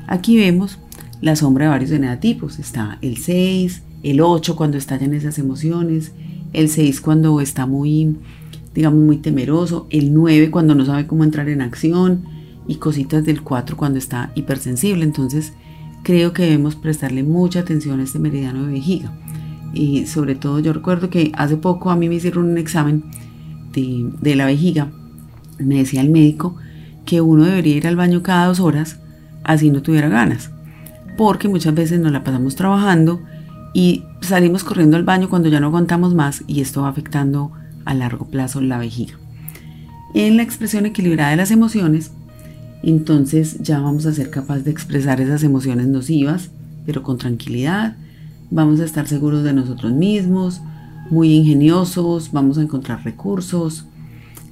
Aquí 0.07 0.37
vemos 0.37 0.79
la 1.21 1.37
sombra 1.37 1.67
de 1.67 1.71
varios 1.71 1.91
eneatipos. 1.91 2.59
Está 2.59 2.99
el 3.03 3.19
6, 3.19 3.83
el 4.11 4.21
8 4.21 4.57
cuando 4.57 4.77
estallan 4.77 5.15
esas 5.15 5.39
emociones, 5.39 6.13
el 6.53 6.69
6 6.69 7.01
cuando 7.01 7.41
está 7.41 7.67
muy, 7.67 8.17
digamos, 8.75 9.03
muy 9.03 9.19
temeroso, 9.19 9.87
el 9.91 10.13
9 10.15 10.51
cuando 10.51 10.75
no 10.75 10.85
sabe 10.85 11.07
cómo 11.07 11.25
entrar 11.25 11.49
en 11.49 11.61
acción 11.61 12.25
y 12.69 12.77
cositas 12.77 13.25
del 13.25 13.43
4 13.43 13.77
cuando 13.77 13.99
está 13.99 14.33
hipersensible. 14.35 15.05
Entonces, 15.05 15.53
creo 16.03 16.33
que 16.33 16.45
debemos 16.45 16.77
prestarle 16.77 17.23
mucha 17.23 17.61
atención 17.61 18.01
a 18.01 18.05
este 18.05 18.19
meridiano 18.19 18.65
de 18.67 18.73
vejiga. 18.73 19.13
Y 19.75 20.07
sobre 20.07 20.35
todo 20.35 20.61
yo 20.61 20.73
recuerdo 20.73 21.11
que 21.11 21.33
hace 21.35 21.57
poco 21.57 21.91
a 21.91 21.97
mí 21.97 22.09
me 22.09 22.15
hicieron 22.15 22.49
un 22.49 22.59
examen 22.59 23.05
de, 23.73 24.11
de 24.21 24.37
la 24.37 24.47
vejiga 24.47 24.91
me 25.59 25.77
decía 25.77 26.01
el 26.01 26.11
médico 26.11 26.57
que 27.05 27.21
uno 27.21 27.45
debería 27.45 27.77
ir 27.77 27.87
al 27.87 27.97
baño 27.97 28.23
cada 28.23 28.47
dos 28.47 28.61
horas 28.61 28.99
así 29.45 29.71
no 29.71 29.83
tuviera 29.83 30.09
ganas, 30.09 30.51
porque 31.17 31.49
muchas 31.49 31.75
veces 31.75 32.01
nos 32.01 32.13
la 32.13 32.25
pasamos 32.25 32.57
trabajando 32.57 33.21
y 33.77 34.05
salimos 34.23 34.65
corriendo 34.65 34.97
al 34.97 35.05
baño 35.05 35.29
cuando 35.29 35.51
ya 35.51 35.61
no 35.61 35.67
aguantamos 35.67 36.15
más 36.15 36.43
y 36.47 36.63
esto 36.63 36.81
va 36.81 36.89
afectando 36.89 37.53
a 37.85 37.93
largo 37.93 38.25
plazo 38.25 38.63
la 38.63 38.79
vejiga. 38.79 39.19
En 40.15 40.39
la 40.39 40.43
expresión 40.43 40.87
equilibrada 40.87 41.33
de 41.33 41.37
las 41.37 41.51
emociones, 41.51 42.11
entonces 42.83 43.59
ya 43.61 43.79
vamos 43.79 44.07
a 44.07 44.15
ser 44.15 44.31
capaces 44.31 44.65
de 44.65 44.71
expresar 44.71 45.21
esas 45.21 45.43
emociones 45.43 45.89
nocivas, 45.89 46.49
pero 46.87 47.03
con 47.03 47.19
tranquilidad, 47.19 47.99
vamos 48.51 48.81
a 48.81 48.87
estar 48.87 49.07
seguros 49.09 49.45
de 49.45 49.53
nosotros 49.53 49.93
mismos, 49.93 50.63
muy 51.11 51.35
ingeniosos, 51.35 52.33
vamos 52.33 52.57
a 52.57 52.63
encontrar 52.63 53.05
recursos, 53.05 53.85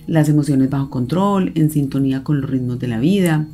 las 0.06 0.28
emociones 0.28 0.68
bajo 0.68 0.90
control, 0.90 1.50
en 1.54 1.70
sintonía 1.70 2.22
con 2.24 2.42
los 2.42 2.50
ritmos 2.50 2.78
de 2.78 2.88
la 2.88 2.98
vida, 2.98 3.46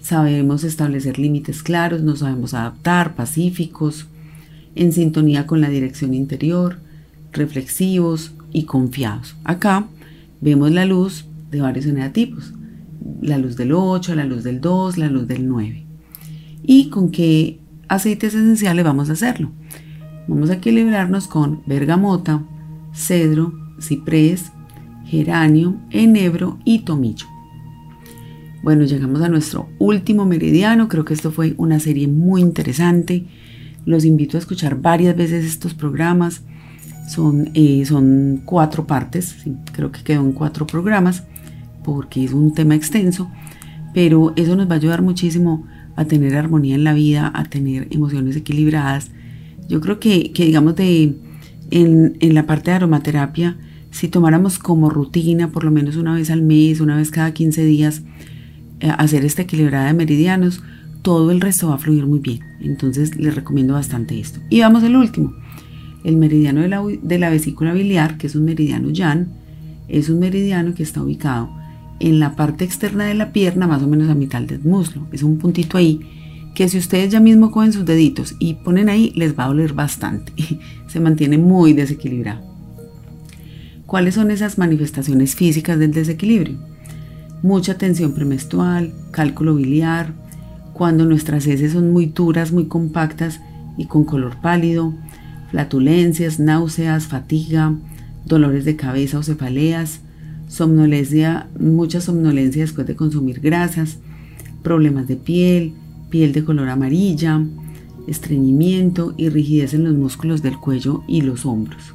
sabemos 0.00 0.64
establecer 0.64 1.18
límites 1.18 1.62
claros, 1.62 2.00
nos 2.00 2.20
sabemos 2.20 2.54
adaptar, 2.54 3.14
pacíficos, 3.14 4.06
en 4.74 4.92
sintonía 4.92 5.46
con 5.46 5.60
la 5.60 5.68
dirección 5.68 6.14
interior, 6.14 6.78
reflexivos 7.32 8.32
y 8.52 8.64
confiados. 8.64 9.36
Acá 9.44 9.86
vemos 10.40 10.70
la 10.70 10.84
luz 10.84 11.26
de 11.50 11.60
varios 11.60 11.86
eneatipos, 11.86 12.52
la 13.20 13.38
luz 13.38 13.56
del 13.56 13.72
8, 13.72 14.14
la 14.14 14.24
luz 14.24 14.44
del 14.44 14.60
2, 14.60 14.98
la 14.98 15.08
luz 15.08 15.26
del 15.26 15.48
9. 15.48 15.84
¿Y 16.62 16.88
con 16.88 17.10
qué 17.10 17.58
aceites 17.88 18.34
esenciales 18.34 18.84
vamos 18.84 19.10
a 19.10 19.14
hacerlo? 19.14 19.50
Vamos 20.28 20.50
a 20.50 20.54
equilibrarnos 20.54 21.26
con 21.26 21.62
bergamota, 21.66 22.42
cedro, 22.92 23.52
ciprés, 23.80 24.52
geranio, 25.06 25.76
enebro 25.90 26.58
y 26.64 26.80
tomillo. 26.80 27.26
Bueno, 28.62 28.84
llegamos 28.84 29.22
a 29.22 29.28
nuestro 29.28 29.68
último 29.78 30.26
meridiano. 30.26 30.88
Creo 30.88 31.04
que 31.04 31.14
esto 31.14 31.32
fue 31.32 31.54
una 31.56 31.80
serie 31.80 32.06
muy 32.08 32.42
interesante. 32.42 33.24
Los 33.84 34.04
invito 34.04 34.36
a 34.36 34.40
escuchar 34.40 34.80
varias 34.80 35.16
veces 35.16 35.44
estos 35.44 35.74
programas. 35.74 36.42
Son, 37.08 37.50
eh, 37.54 37.84
son 37.86 38.42
cuatro 38.44 38.86
partes, 38.86 39.36
creo 39.72 39.90
que 39.90 40.04
quedó 40.04 40.20
en 40.20 40.32
cuatro 40.32 40.64
programas 40.64 41.24
porque 41.82 42.24
es 42.24 42.32
un 42.32 42.54
tema 42.54 42.76
extenso, 42.76 43.28
pero 43.94 44.32
eso 44.36 44.54
nos 44.54 44.68
va 44.68 44.74
a 44.74 44.78
ayudar 44.78 45.02
muchísimo 45.02 45.66
a 45.96 46.04
tener 46.04 46.36
armonía 46.36 46.76
en 46.76 46.84
la 46.84 46.94
vida, 46.94 47.32
a 47.34 47.44
tener 47.44 47.88
emociones 47.90 48.36
equilibradas. 48.36 49.10
Yo 49.68 49.80
creo 49.80 49.98
que, 49.98 50.30
digamos, 50.34 50.76
de, 50.76 51.16
en, 51.70 52.16
en 52.20 52.34
la 52.34 52.46
parte 52.46 52.70
de 52.70 52.76
aromaterapia, 52.76 53.56
si 53.90 54.08
tomáramos 54.08 54.58
como 54.58 54.88
rutina, 54.88 55.50
por 55.50 55.64
lo 55.64 55.70
menos 55.70 55.96
una 55.96 56.14
vez 56.14 56.30
al 56.30 56.42
mes, 56.42 56.80
una 56.80 56.96
vez 56.96 57.10
cada 57.10 57.32
15 57.32 57.64
días, 57.64 58.02
eh, 58.80 58.90
hacer 58.96 59.24
esta 59.24 59.42
equilibrada 59.42 59.86
de 59.86 59.94
meridianos, 59.94 60.62
todo 61.02 61.30
el 61.30 61.40
resto 61.40 61.68
va 61.68 61.74
a 61.74 61.78
fluir 61.78 62.06
muy 62.06 62.18
bien. 62.18 62.40
Entonces 62.60 63.16
les 63.16 63.34
recomiendo 63.34 63.74
bastante 63.74 64.18
esto. 64.18 64.40
Y 64.50 64.60
vamos 64.60 64.82
al 64.84 64.96
último. 64.96 65.34
El 66.04 66.16
meridiano 66.16 66.62
de 66.62 67.18
la, 67.18 67.30
vesícula 67.30 67.72
biliar, 67.72 68.16
que 68.16 68.26
es 68.26 68.34
un 68.34 68.44
meridiano 68.44 68.90
yan, 68.90 69.28
es 69.88 70.08
un 70.08 70.18
meridiano 70.18 70.74
que 70.74 70.82
está 70.82 71.02
ubicado 71.02 71.50
en 71.98 72.20
la 72.20 72.36
parte 72.36 72.64
externa 72.64 73.04
de 73.04 73.14
la 73.14 73.32
pierna, 73.32 73.66
más 73.66 73.82
o 73.82 73.86
menos 73.86 74.08
a 74.08 74.14
mitad 74.14 74.40
del 74.40 74.60
muslo. 74.60 75.06
Es 75.12 75.22
un 75.22 75.38
puntito 75.38 75.76
ahí 75.76 76.00
que 76.54 76.68
si 76.68 76.78
ustedes 76.78 77.12
ya 77.12 77.20
mismo 77.20 77.50
cogen 77.50 77.72
sus 77.72 77.84
deditos 77.84 78.34
y 78.38 78.54
ponen 78.54 78.88
ahí, 78.88 79.12
les 79.14 79.38
va 79.38 79.44
a 79.44 79.48
doler 79.48 79.72
bastante. 79.72 80.32
Se 80.86 81.00
mantiene 81.00 81.38
muy 81.38 81.72
desequilibrado. 81.72 82.50
¿Cuáles 83.86 84.14
son 84.14 84.30
esas 84.30 84.56
manifestaciones 84.56 85.34
físicas 85.34 85.78
del 85.78 85.90
desequilibrio? 85.90 86.58
Mucha 87.42 87.76
tensión 87.76 88.14
premenstrual, 88.14 88.94
cálculo 89.10 89.56
biliar, 89.56 90.14
cuando 90.80 91.04
nuestras 91.04 91.46
heces 91.46 91.72
son 91.72 91.92
muy 91.92 92.06
duras, 92.06 92.52
muy 92.52 92.64
compactas 92.64 93.42
y 93.76 93.84
con 93.84 94.04
color 94.04 94.40
pálido, 94.40 94.94
flatulencias, 95.50 96.40
náuseas, 96.40 97.06
fatiga, 97.06 97.74
dolores 98.24 98.64
de 98.64 98.76
cabeza 98.76 99.18
o 99.18 99.22
cefaleas, 99.22 100.00
somnolencia, 100.48 101.48
mucha 101.60 102.00
somnolencia 102.00 102.62
después 102.62 102.86
de 102.86 102.96
consumir 102.96 103.40
grasas, 103.40 103.98
problemas 104.62 105.06
de 105.06 105.16
piel, 105.16 105.74
piel 106.08 106.32
de 106.32 106.44
color 106.44 106.70
amarilla, 106.70 107.44
estreñimiento 108.06 109.12
y 109.18 109.28
rigidez 109.28 109.74
en 109.74 109.84
los 109.84 109.92
músculos 109.92 110.40
del 110.40 110.56
cuello 110.56 111.02
y 111.06 111.20
los 111.20 111.44
hombros. 111.44 111.92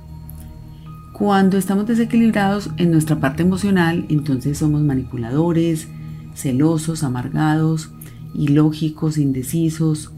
Cuando 1.12 1.58
estamos 1.58 1.88
desequilibrados 1.88 2.70
en 2.78 2.92
nuestra 2.92 3.20
parte 3.20 3.42
emocional, 3.42 4.06
entonces 4.10 4.60
somos 4.60 4.84
manipuladores, 4.84 5.88
celosos, 6.36 7.04
amargados, 7.04 7.90
ilógicos, 8.38 9.18
indecisos, 9.18 10.12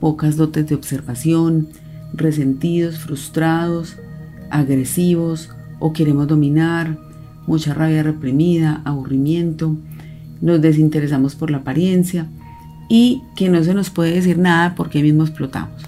pocas 0.00 0.36
dotes 0.36 0.68
de 0.68 0.74
observación, 0.74 1.68
resentidos, 2.12 2.98
frustrados, 2.98 3.96
agresivos 4.50 5.50
o 5.78 5.92
queremos 5.92 6.26
dominar, 6.26 6.98
mucha 7.46 7.74
rabia 7.74 8.02
reprimida, 8.02 8.82
aburrimiento, 8.84 9.76
nos 10.40 10.60
desinteresamos 10.60 11.34
por 11.34 11.50
la 11.50 11.58
apariencia 11.58 12.26
y 12.88 13.22
que 13.36 13.48
no 13.48 13.62
se 13.62 13.74
nos 13.74 13.90
puede 13.90 14.12
decir 14.12 14.38
nada 14.38 14.74
porque 14.74 15.02
mismo 15.02 15.22
explotamos. 15.22 15.82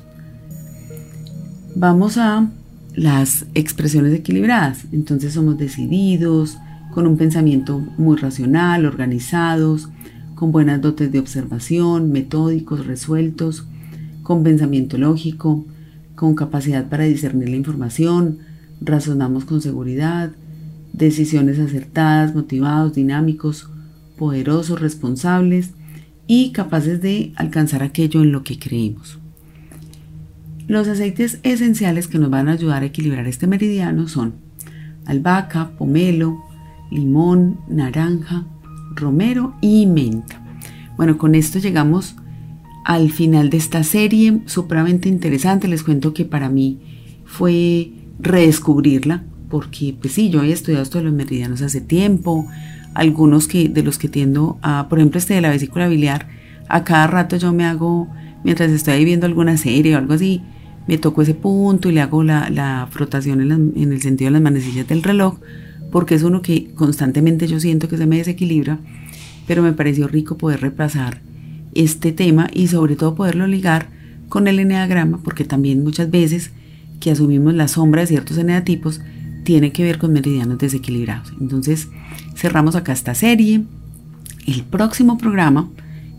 Vamos 1.75 2.19
a 2.19 2.49
las 2.95 3.47
expresiones 3.55 4.13
equilibradas. 4.13 4.85
Entonces 4.93 5.33
somos 5.33 5.57
decididos, 5.59 6.59
con 6.93 7.07
un 7.07 7.17
pensamiento 7.17 7.79
muy 7.97 8.17
racional, 8.17 8.85
organizados, 8.85 9.89
con 10.35 10.53
buenas 10.53 10.81
dotes 10.81 11.11
de 11.13 11.19
observación, 11.19 12.13
metódicos, 12.13 12.87
resueltos, 12.87 13.67
con 14.23 14.43
pensamiento 14.43 14.99
lógico, 14.99 15.65
con 16.15 16.35
capacidad 16.35 16.89
para 16.89 17.05
discernir 17.05 17.49
la 17.49 17.57
información, 17.57 18.39
razonamos 18.81 19.45
con 19.45 19.61
seguridad, 19.61 20.33
decisiones 20.93 21.59
acertadas, 21.59 22.35
motivados, 22.35 22.95
dinámicos, 22.95 23.69
poderosos, 24.17 24.81
responsables 24.81 25.73
y 26.27 26.53
capaces 26.53 27.01
de 27.01 27.33
alcanzar 27.37 27.83
aquello 27.83 28.23
en 28.23 28.33
lo 28.33 28.45
que 28.45 28.59
creemos. 28.59 29.19
Los 30.69 30.87
aceites 30.89 31.41
esenciales 31.43 32.09
que 32.09 32.19
nos 32.19 32.31
van 32.31 32.49
a 32.49 32.53
ayudar 32.53 32.83
a 32.83 32.87
equilibrar 32.87 33.27
este 33.27 33.47
meridiano 33.47 34.09
son 34.09 34.35
albahaca, 35.07 35.71
pomelo, 35.77 36.39
limón, 36.91 37.59
naranja, 37.69 38.47
romero 38.95 39.55
y 39.61 39.87
menta. 39.87 40.43
Bueno, 40.97 41.19
con 41.19 41.35
esto 41.35 41.59
llegamos 41.59 42.17
al 42.85 43.11
final 43.11 43.51
de 43.51 43.57
esta 43.57 43.85
serie, 43.85 44.43
supremamente 44.47 45.09
interesante. 45.09 45.69
Les 45.69 45.83
cuento 45.83 46.15
que 46.15 46.25
para 46.25 46.49
mí 46.49 46.81
fue 47.25 47.93
redescubrirla, 48.19 49.25
porque 49.49 49.95
pues 50.01 50.15
sí, 50.15 50.31
yo 50.31 50.41
había 50.41 50.55
estudiado 50.55 50.83
esto 50.83 50.99
de 50.99 51.05
los 51.05 51.13
meridianos 51.13 51.63
hace 51.63 51.81
tiempo, 51.81 52.47
algunos 52.95 53.49
que, 53.49 53.69
de 53.69 53.83
los 53.83 53.99
que 53.99 54.09
tiendo 54.09 54.59
a, 54.63 54.89
por 54.89 54.99
ejemplo, 54.99 55.19
este 55.19 55.35
de 55.35 55.41
la 55.41 55.51
vesícula 55.51 55.89
biliar, 55.89 56.29
a 56.69 56.85
cada 56.85 57.07
rato 57.07 57.37
yo 57.37 57.53
me 57.53 57.65
hago, 57.65 58.09
mientras 58.45 58.71
estoy 58.71 59.05
viendo 59.05 59.27
alguna 59.27 59.57
serie 59.57 59.95
o 59.95 59.99
algo 59.99 60.15
así, 60.15 60.43
me 60.87 60.99
toco 60.99 61.23
ese 61.23 61.35
punto 61.35 61.89
y 61.89 61.93
le 61.93 62.01
hago 62.01 62.23
la, 62.23 62.89
frotación 62.91 63.41
en, 63.41 63.73
en, 63.77 63.93
el 63.93 64.01
sentido 64.01 64.29
de 64.29 64.33
las 64.33 64.43
manecillas 64.43 64.87
del 64.89 65.03
reloj, 65.03 65.39
porque 65.93 66.15
es 66.17 66.25
uno 66.25 66.43
que 66.43 66.73
constantemente 66.75 67.47
yo 67.47 67.61
siento 67.61 67.87
que 67.87 67.99
se 67.99 68.07
me 68.07 68.17
desequilibra, 68.17 68.81
pero 69.47 69.63
me 69.63 69.75
pareció 69.75 70.09
rico 70.09 70.39
poder 70.39 70.61
repasar 70.63 71.21
este 71.75 72.11
tema 72.13 72.49
y 72.53 72.67
sobre 72.69 72.97
todo 72.97 73.15
poderlo 73.15 73.47
ligar 73.47 73.89
con 74.29 74.49
el 74.49 74.59
eneagrama, 74.59 75.19
porque 75.23 75.45
también 75.45 75.85
muchas 75.85 76.11
veces 76.11 76.51
que 76.99 77.11
asumimos 77.11 77.53
la 77.55 77.69
sombra 77.69 78.01
de 78.01 78.07
ciertos 78.07 78.39
eneatipos 78.39 79.03
tiene 79.45 79.73
que 79.73 79.85
ver 79.85 79.99
con 79.99 80.13
meridianos 80.13 80.59
desequilibrados. 80.59 81.35
Entonces 81.39 81.89
cerramos 82.35 82.75
acá 82.75 82.93
esta 82.93 83.15
serie. 83.15 83.65
El 84.47 84.65
próximo 84.65 85.19
programa, 85.19 85.69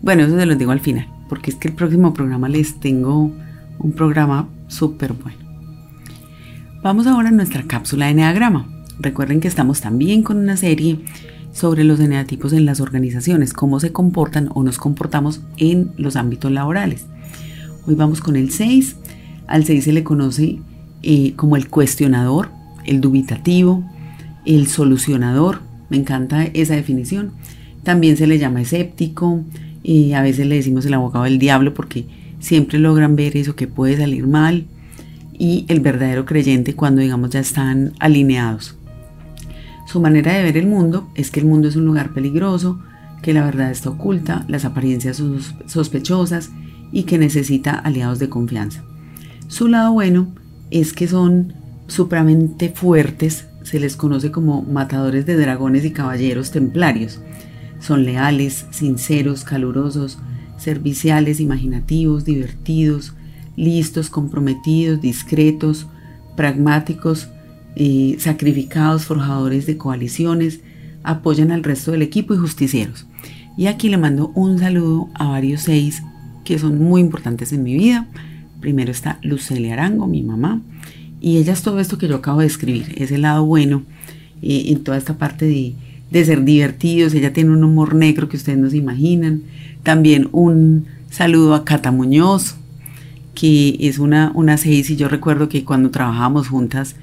bueno, 0.02 0.22
eso 0.22 0.38
se 0.38 0.46
los 0.46 0.56
digo 0.56 0.70
al 0.70 0.80
final, 0.80 1.08
porque 1.28 1.50
es 1.50 1.56
que 1.56 1.68
el 1.68 1.74
próximo 1.74 2.14
programa 2.14 2.48
les 2.48 2.78
tengo 2.78 3.32
un 3.78 3.92
programa 3.92 4.48
súper 4.68 5.14
bueno. 5.14 5.38
Vamos 6.82 7.06
ahora 7.06 7.30
a 7.30 7.32
nuestra 7.32 7.62
cápsula 7.64 8.06
de 8.06 8.12
eneagrama. 8.12 8.73
Recuerden 8.98 9.40
que 9.40 9.48
estamos 9.48 9.80
también 9.80 10.22
con 10.22 10.38
una 10.38 10.56
serie 10.56 10.98
sobre 11.52 11.84
los 11.84 12.00
eneatipos 12.00 12.52
en 12.52 12.66
las 12.66 12.80
organizaciones, 12.80 13.52
cómo 13.52 13.80
se 13.80 13.92
comportan 13.92 14.48
o 14.54 14.62
nos 14.62 14.78
comportamos 14.78 15.40
en 15.56 15.92
los 15.96 16.16
ámbitos 16.16 16.50
laborales. 16.50 17.06
Hoy 17.86 17.94
vamos 17.94 18.20
con 18.20 18.36
el 18.36 18.50
6. 18.50 18.96
Al 19.46 19.64
6 19.64 19.84
se 19.84 19.92
le 19.92 20.04
conoce 20.04 20.58
eh, 21.02 21.34
como 21.36 21.56
el 21.56 21.68
cuestionador, 21.68 22.50
el 22.86 23.00
dubitativo, 23.00 23.84
el 24.46 24.66
solucionador. 24.68 25.60
Me 25.90 25.96
encanta 25.96 26.44
esa 26.44 26.74
definición. 26.74 27.32
También 27.82 28.16
se 28.16 28.26
le 28.26 28.38
llama 28.38 28.62
escéptico. 28.62 29.42
y 29.82 30.12
a 30.14 30.22
veces 30.22 30.46
le 30.46 30.56
decimos 30.56 30.86
el 30.86 30.94
abogado 30.94 31.24
del 31.24 31.38
diablo 31.38 31.74
porque 31.74 32.06
siempre 32.40 32.78
logran 32.78 33.16
ver 33.16 33.36
eso 33.36 33.54
que 33.54 33.66
puede 33.66 33.96
salir 33.96 34.26
mal. 34.26 34.64
Y 35.36 35.66
el 35.68 35.80
verdadero 35.80 36.24
creyente 36.24 36.74
cuando 36.74 37.00
digamos 37.00 37.30
ya 37.30 37.40
están 37.40 37.92
alineados. 37.98 38.76
Su 39.86 40.00
manera 40.00 40.32
de 40.32 40.42
ver 40.42 40.56
el 40.56 40.66
mundo 40.66 41.08
es 41.14 41.30
que 41.30 41.40
el 41.40 41.46
mundo 41.46 41.68
es 41.68 41.76
un 41.76 41.84
lugar 41.84 42.12
peligroso, 42.12 42.80
que 43.22 43.32
la 43.32 43.44
verdad 43.44 43.70
está 43.70 43.90
oculta, 43.90 44.44
las 44.48 44.64
apariencias 44.64 45.16
son 45.16 45.38
sospechosas 45.66 46.50
y 46.92 47.04
que 47.04 47.18
necesita 47.18 47.72
aliados 47.72 48.18
de 48.18 48.28
confianza. 48.28 48.82
Su 49.48 49.68
lado 49.68 49.92
bueno 49.92 50.28
es 50.70 50.92
que 50.92 51.08
son 51.08 51.54
supremamente 51.86 52.70
fuertes, 52.70 53.46
se 53.62 53.80
les 53.80 53.96
conoce 53.96 54.30
como 54.30 54.62
matadores 54.62 55.26
de 55.26 55.36
dragones 55.36 55.84
y 55.84 55.90
caballeros 55.90 56.50
templarios. 56.50 57.20
Son 57.80 58.04
leales, 58.04 58.66
sinceros, 58.70 59.44
calurosos, 59.44 60.18
serviciales, 60.56 61.40
imaginativos, 61.40 62.24
divertidos, 62.24 63.14
listos, 63.56 64.10
comprometidos, 64.10 65.00
discretos, 65.00 65.86
pragmáticos, 66.36 67.28
sacrificados, 68.18 69.04
forjadores 69.04 69.66
de 69.66 69.76
coaliciones, 69.76 70.60
apoyan 71.02 71.50
al 71.50 71.64
resto 71.64 71.92
del 71.92 72.02
equipo 72.02 72.34
y 72.34 72.38
justicieros. 72.38 73.06
Y 73.56 73.66
aquí 73.66 73.88
le 73.88 73.98
mando 73.98 74.32
un 74.34 74.58
saludo 74.58 75.08
a 75.14 75.28
varios 75.28 75.62
seis 75.62 76.02
que 76.44 76.58
son 76.58 76.78
muy 76.78 77.00
importantes 77.00 77.52
en 77.52 77.62
mi 77.62 77.74
vida. 77.74 78.06
Primero 78.60 78.90
está 78.90 79.18
Lucelia 79.22 79.74
Arango, 79.74 80.06
mi 80.06 80.22
mamá, 80.22 80.60
y 81.20 81.36
ella 81.38 81.52
es 81.52 81.62
todo 81.62 81.80
esto 81.80 81.98
que 81.98 82.08
yo 82.08 82.16
acabo 82.16 82.40
de 82.40 82.46
escribir, 82.46 82.94
es 82.96 83.10
el 83.10 83.22
lado 83.22 83.44
bueno 83.44 83.82
eh, 84.42 84.64
en 84.68 84.82
toda 84.82 84.96
esta 84.96 85.16
parte 85.18 85.46
de, 85.46 85.74
de 86.10 86.24
ser 86.24 86.44
divertidos. 86.44 87.14
Ella 87.14 87.32
tiene 87.32 87.50
un 87.50 87.64
humor 87.64 87.94
negro 87.94 88.28
que 88.28 88.36
ustedes 88.36 88.58
no 88.58 88.70
se 88.70 88.76
imaginan. 88.76 89.42
También 89.82 90.28
un 90.32 90.86
saludo 91.10 91.54
a 91.54 91.64
Cata 91.64 91.90
Muñoz, 91.90 92.56
que 93.34 93.76
es 93.80 93.98
una, 93.98 94.32
una 94.34 94.56
seis, 94.56 94.90
y 94.90 94.96
yo 94.96 95.08
recuerdo 95.08 95.48
que 95.48 95.64
cuando 95.64 95.90
trabajábamos 95.90 96.48
juntas, 96.48 96.96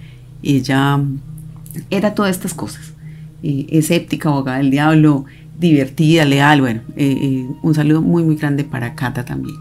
ella 0.43 0.99
era 1.89 2.13
todas 2.13 2.31
estas 2.31 2.53
cosas. 2.53 2.93
Eh, 3.43 3.65
escéptica, 3.71 4.29
abogada 4.29 4.59
del 4.59 4.69
diablo, 4.69 5.25
divertida, 5.59 6.25
leal. 6.25 6.61
Bueno, 6.61 6.81
eh, 6.95 7.17
eh, 7.21 7.47
un 7.63 7.73
saludo 7.73 8.01
muy, 8.01 8.23
muy 8.23 8.35
grande 8.35 8.63
para 8.63 8.93
Cata 8.93 9.25
también. 9.25 9.55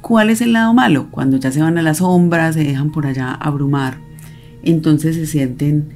¿Cuál 0.00 0.30
es 0.30 0.40
el 0.40 0.52
lado 0.52 0.72
malo? 0.72 1.08
Cuando 1.10 1.36
ya 1.36 1.50
se 1.50 1.60
van 1.60 1.78
a 1.78 1.82
las 1.82 1.98
sombras, 1.98 2.54
se 2.54 2.62
dejan 2.62 2.92
por 2.92 3.06
allá 3.06 3.32
abrumar, 3.32 3.98
entonces 4.62 5.16
se 5.16 5.26
sienten 5.26 5.88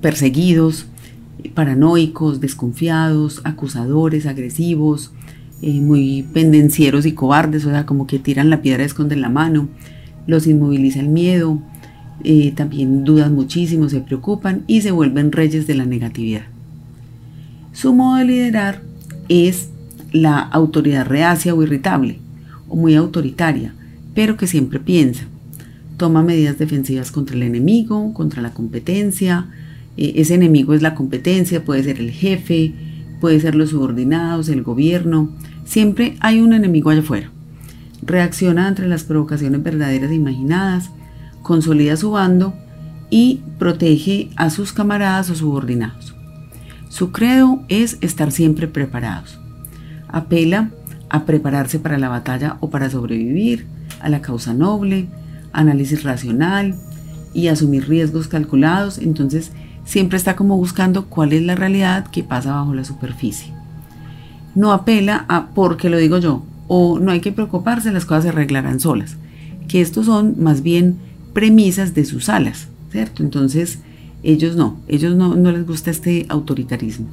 perseguidos, 0.00 0.86
paranoicos, 1.52 2.40
desconfiados, 2.40 3.42
acusadores, 3.44 4.24
agresivos, 4.24 5.12
muy 5.60 6.22
pendencieros 6.32 7.04
y 7.04 7.12
cobardes, 7.12 7.66
o 7.66 7.70
sea, 7.70 7.84
como 7.84 8.06
que 8.06 8.18
tiran 8.18 8.48
la 8.48 8.62
piedra 8.62 8.84
y 8.84 8.86
esconden 8.86 9.20
la 9.20 9.28
mano, 9.28 9.68
los 10.26 10.46
inmoviliza 10.46 11.00
el 11.00 11.08
miedo, 11.08 11.60
eh, 12.24 12.52
también 12.54 13.04
dudan 13.04 13.34
muchísimo, 13.34 13.88
se 13.88 14.00
preocupan 14.00 14.62
y 14.66 14.82
se 14.82 14.92
vuelven 14.92 15.32
reyes 15.32 15.66
de 15.66 15.74
la 15.74 15.86
negatividad. 15.86 16.42
Su 17.72 17.94
modo 17.94 18.18
de 18.18 18.24
liderar 18.26 18.82
es 19.28 19.70
la 20.12 20.38
autoridad 20.38 21.06
reacia 21.06 21.54
o 21.54 21.62
irritable, 21.62 22.18
o 22.68 22.76
muy 22.76 22.94
autoritaria, 22.94 23.74
pero 24.14 24.36
que 24.36 24.46
siempre 24.46 24.78
piensa. 24.78 25.24
Toma 25.96 26.22
medidas 26.22 26.58
defensivas 26.58 27.10
contra 27.10 27.36
el 27.36 27.42
enemigo, 27.42 28.12
contra 28.12 28.42
la 28.42 28.52
competencia. 28.52 29.46
Eh, 29.96 30.14
ese 30.16 30.34
enemigo 30.34 30.74
es 30.74 30.82
la 30.82 30.94
competencia, 30.94 31.64
puede 31.64 31.82
ser 31.82 31.98
el 31.98 32.10
jefe, 32.10 32.72
puede 33.20 33.40
ser 33.40 33.54
los 33.54 33.70
subordinados, 33.70 34.48
el 34.48 34.62
gobierno. 34.62 35.30
Siempre 35.64 36.16
hay 36.20 36.40
un 36.40 36.52
enemigo 36.52 36.90
allá 36.90 37.00
afuera. 37.00 37.30
Reacciona 38.04 38.66
ante 38.66 38.86
las 38.86 39.04
provocaciones 39.04 39.62
verdaderas 39.62 40.10
e 40.10 40.14
imaginadas 40.14 40.90
consolida 41.42 41.96
su 41.96 42.12
bando 42.12 42.54
y 43.10 43.42
protege 43.58 44.30
a 44.36 44.50
sus 44.50 44.72
camaradas 44.72 45.30
o 45.30 45.34
subordinados. 45.34 46.14
Su 46.88 47.12
credo 47.12 47.62
es 47.68 47.98
estar 48.00 48.32
siempre 48.32 48.68
preparados. 48.68 49.38
Apela 50.08 50.70
a 51.08 51.24
prepararse 51.24 51.78
para 51.78 51.98
la 51.98 52.08
batalla 52.08 52.56
o 52.60 52.70
para 52.70 52.90
sobrevivir, 52.90 53.66
a 54.00 54.08
la 54.08 54.22
causa 54.22 54.54
noble, 54.54 55.08
análisis 55.52 56.02
racional 56.02 56.74
y 57.34 57.48
asumir 57.48 57.88
riesgos 57.88 58.28
calculados. 58.28 58.98
Entonces 58.98 59.52
siempre 59.84 60.16
está 60.16 60.36
como 60.36 60.56
buscando 60.56 61.06
cuál 61.06 61.32
es 61.32 61.42
la 61.42 61.54
realidad 61.54 62.06
que 62.06 62.24
pasa 62.24 62.54
bajo 62.54 62.74
la 62.74 62.84
superficie. 62.84 63.52
No 64.54 64.72
apela 64.72 65.24
a 65.28 65.48
porque 65.54 65.88
lo 65.88 65.98
digo 65.98 66.18
yo 66.18 66.42
o 66.68 66.98
no 66.98 67.10
hay 67.10 67.20
que 67.20 67.32
preocuparse, 67.32 67.92
las 67.92 68.06
cosas 68.06 68.24
se 68.24 68.28
arreglarán 68.30 68.80
solas. 68.80 69.16
Que 69.68 69.80
estos 69.80 70.06
son 70.06 70.36
más 70.38 70.62
bien 70.62 70.96
premisas 71.32 71.94
de 71.94 72.04
sus 72.04 72.28
alas, 72.28 72.68
¿cierto? 72.90 73.22
Entonces 73.22 73.78
ellos 74.22 74.56
no, 74.56 74.78
ellos 74.88 75.16
no, 75.16 75.34
no 75.34 75.52
les 75.52 75.66
gusta 75.66 75.90
este 75.90 76.26
autoritarismo. 76.28 77.08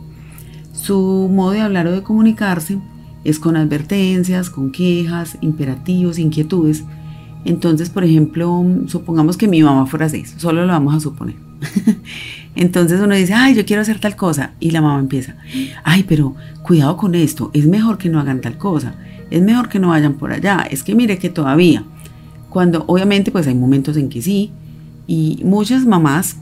Su 0.74 1.30
modo 1.32 1.52
de 1.52 1.62
hablar 1.62 1.88
o 1.88 1.92
de 1.92 2.04
comunicarse 2.04 2.80
es 3.24 3.40
con 3.40 3.58
advertencias, 3.58 4.50
con 4.50 4.72
quejas, 4.72 5.38
imperativos, 5.42 6.20
inquietudes. 6.20 6.84
Entonces, 7.46 7.90
por 7.90 8.04
ejemplo, 8.04 8.66
supongamos 8.88 9.38
que 9.38 9.48
mi 9.48 9.62
mamá 9.62 9.86
fuera 9.86 10.06
así, 10.06 10.26
solo 10.26 10.66
lo 10.66 10.72
vamos 10.72 10.96
a 10.96 11.00
suponer. 11.00 11.36
Entonces 12.56 13.00
uno 13.02 13.16
dice, 13.16 13.34
ay, 13.34 13.56
yo 13.56 13.66
quiero 13.66 13.82
hacer 13.82 14.00
tal 14.00 14.16
cosa. 14.16 14.52
Y 14.60 14.72
la 14.72 14.82
mamá 14.82 15.00
empieza, 15.00 15.36
ay, 15.84 16.04
pero 16.08 16.36
cuidado 16.64 16.98
con 16.98 17.16
esto, 17.16 17.52
es 17.54 17.66
mejor 17.66 17.98
que 17.98 18.10
no 18.10 18.20
hagan 18.20 18.42
tal 18.42 18.58
cosa, 18.58 18.96
es 19.30 19.42
mejor 19.42 19.70
que 19.70 19.80
no 19.80 19.90
vayan 19.90 20.14
por 20.14 20.32
allá, 20.32 20.68
es 20.70 20.84
que 20.84 20.96
mire 20.96 21.18
que 21.18 21.30
todavía. 21.30 21.84
Cuando 22.50 22.84
obviamente 22.88 23.32
pues 23.32 23.48
hay 23.48 23.56
momentos 23.56 23.98
en 23.98 24.10
que 24.10 24.22
sí, 24.22 24.52
y 25.08 25.42
muchas 25.44 25.86
mamás 25.86 26.38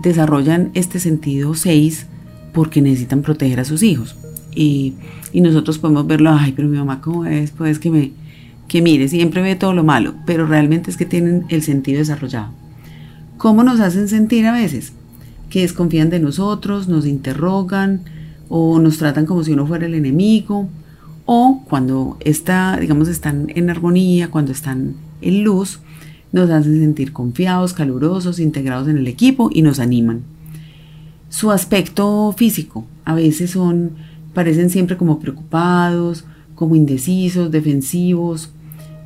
desarrollan 0.00 0.70
este 0.74 1.00
sentido 1.00 1.54
6 1.54 2.06
porque 2.52 2.80
necesitan 2.80 3.22
proteger 3.22 3.60
a 3.60 3.64
sus 3.64 3.82
hijos. 3.82 4.16
Y, 4.54 4.94
nosotros 5.34 5.78
podemos 5.78 6.06
verlo, 6.06 6.30
ay, 6.30 6.52
pero 6.52 6.68
mi 6.68 6.78
mamá 6.78 7.00
cómo 7.00 7.24
es, 7.24 7.50
pues 7.50 7.80
que 7.80 7.90
me, 7.90 8.12
que 8.68 8.80
mire, 8.82 9.08
siempre 9.08 9.42
ve 9.42 9.56
todo 9.56 9.72
lo 9.72 9.82
malo, 9.82 10.14
pero 10.26 10.46
realmente 10.46 10.92
es 10.92 10.96
que 10.96 11.06
tienen 11.06 11.44
el 11.48 11.62
sentido 11.62 11.98
desarrollado. 11.98 12.52
¿Cómo 13.36 13.64
nos 13.64 13.80
hacen 13.80 14.06
sentir 14.06 14.46
a 14.46 14.52
veces? 14.52 14.92
Que 15.50 15.62
desconfían 15.62 16.08
de 16.08 16.20
nosotros, 16.20 16.86
nos 16.86 17.04
interrogan 17.04 18.02
o 18.48 18.78
nos 18.78 18.98
tratan 18.98 19.26
como 19.26 19.42
si 19.42 19.52
uno 19.52 19.66
fuera 19.66 19.86
el 19.86 19.94
enemigo, 19.94 20.68
o 21.26 21.64
cuando 21.68 22.16
está, 22.20 22.76
digamos, 22.78 23.08
están 23.08 23.48
en 23.56 23.70
armonía, 23.70 24.30
cuando 24.30 24.52
están 24.52 24.94
en 25.24 25.44
luz, 25.44 25.80
nos 26.32 26.50
hacen 26.50 26.80
sentir 26.80 27.12
confiados, 27.12 27.72
calurosos, 27.72 28.38
integrados 28.38 28.88
en 28.88 28.98
el 28.98 29.08
equipo 29.08 29.50
y 29.52 29.62
nos 29.62 29.78
animan. 29.78 30.22
Su 31.28 31.50
aspecto 31.50 32.32
físico, 32.36 32.86
a 33.04 33.14
veces 33.14 33.50
son 33.50 33.92
parecen 34.34 34.68
siempre 34.68 34.96
como 34.96 35.20
preocupados, 35.20 36.24
como 36.54 36.74
indecisos, 36.74 37.50
defensivos. 37.50 38.50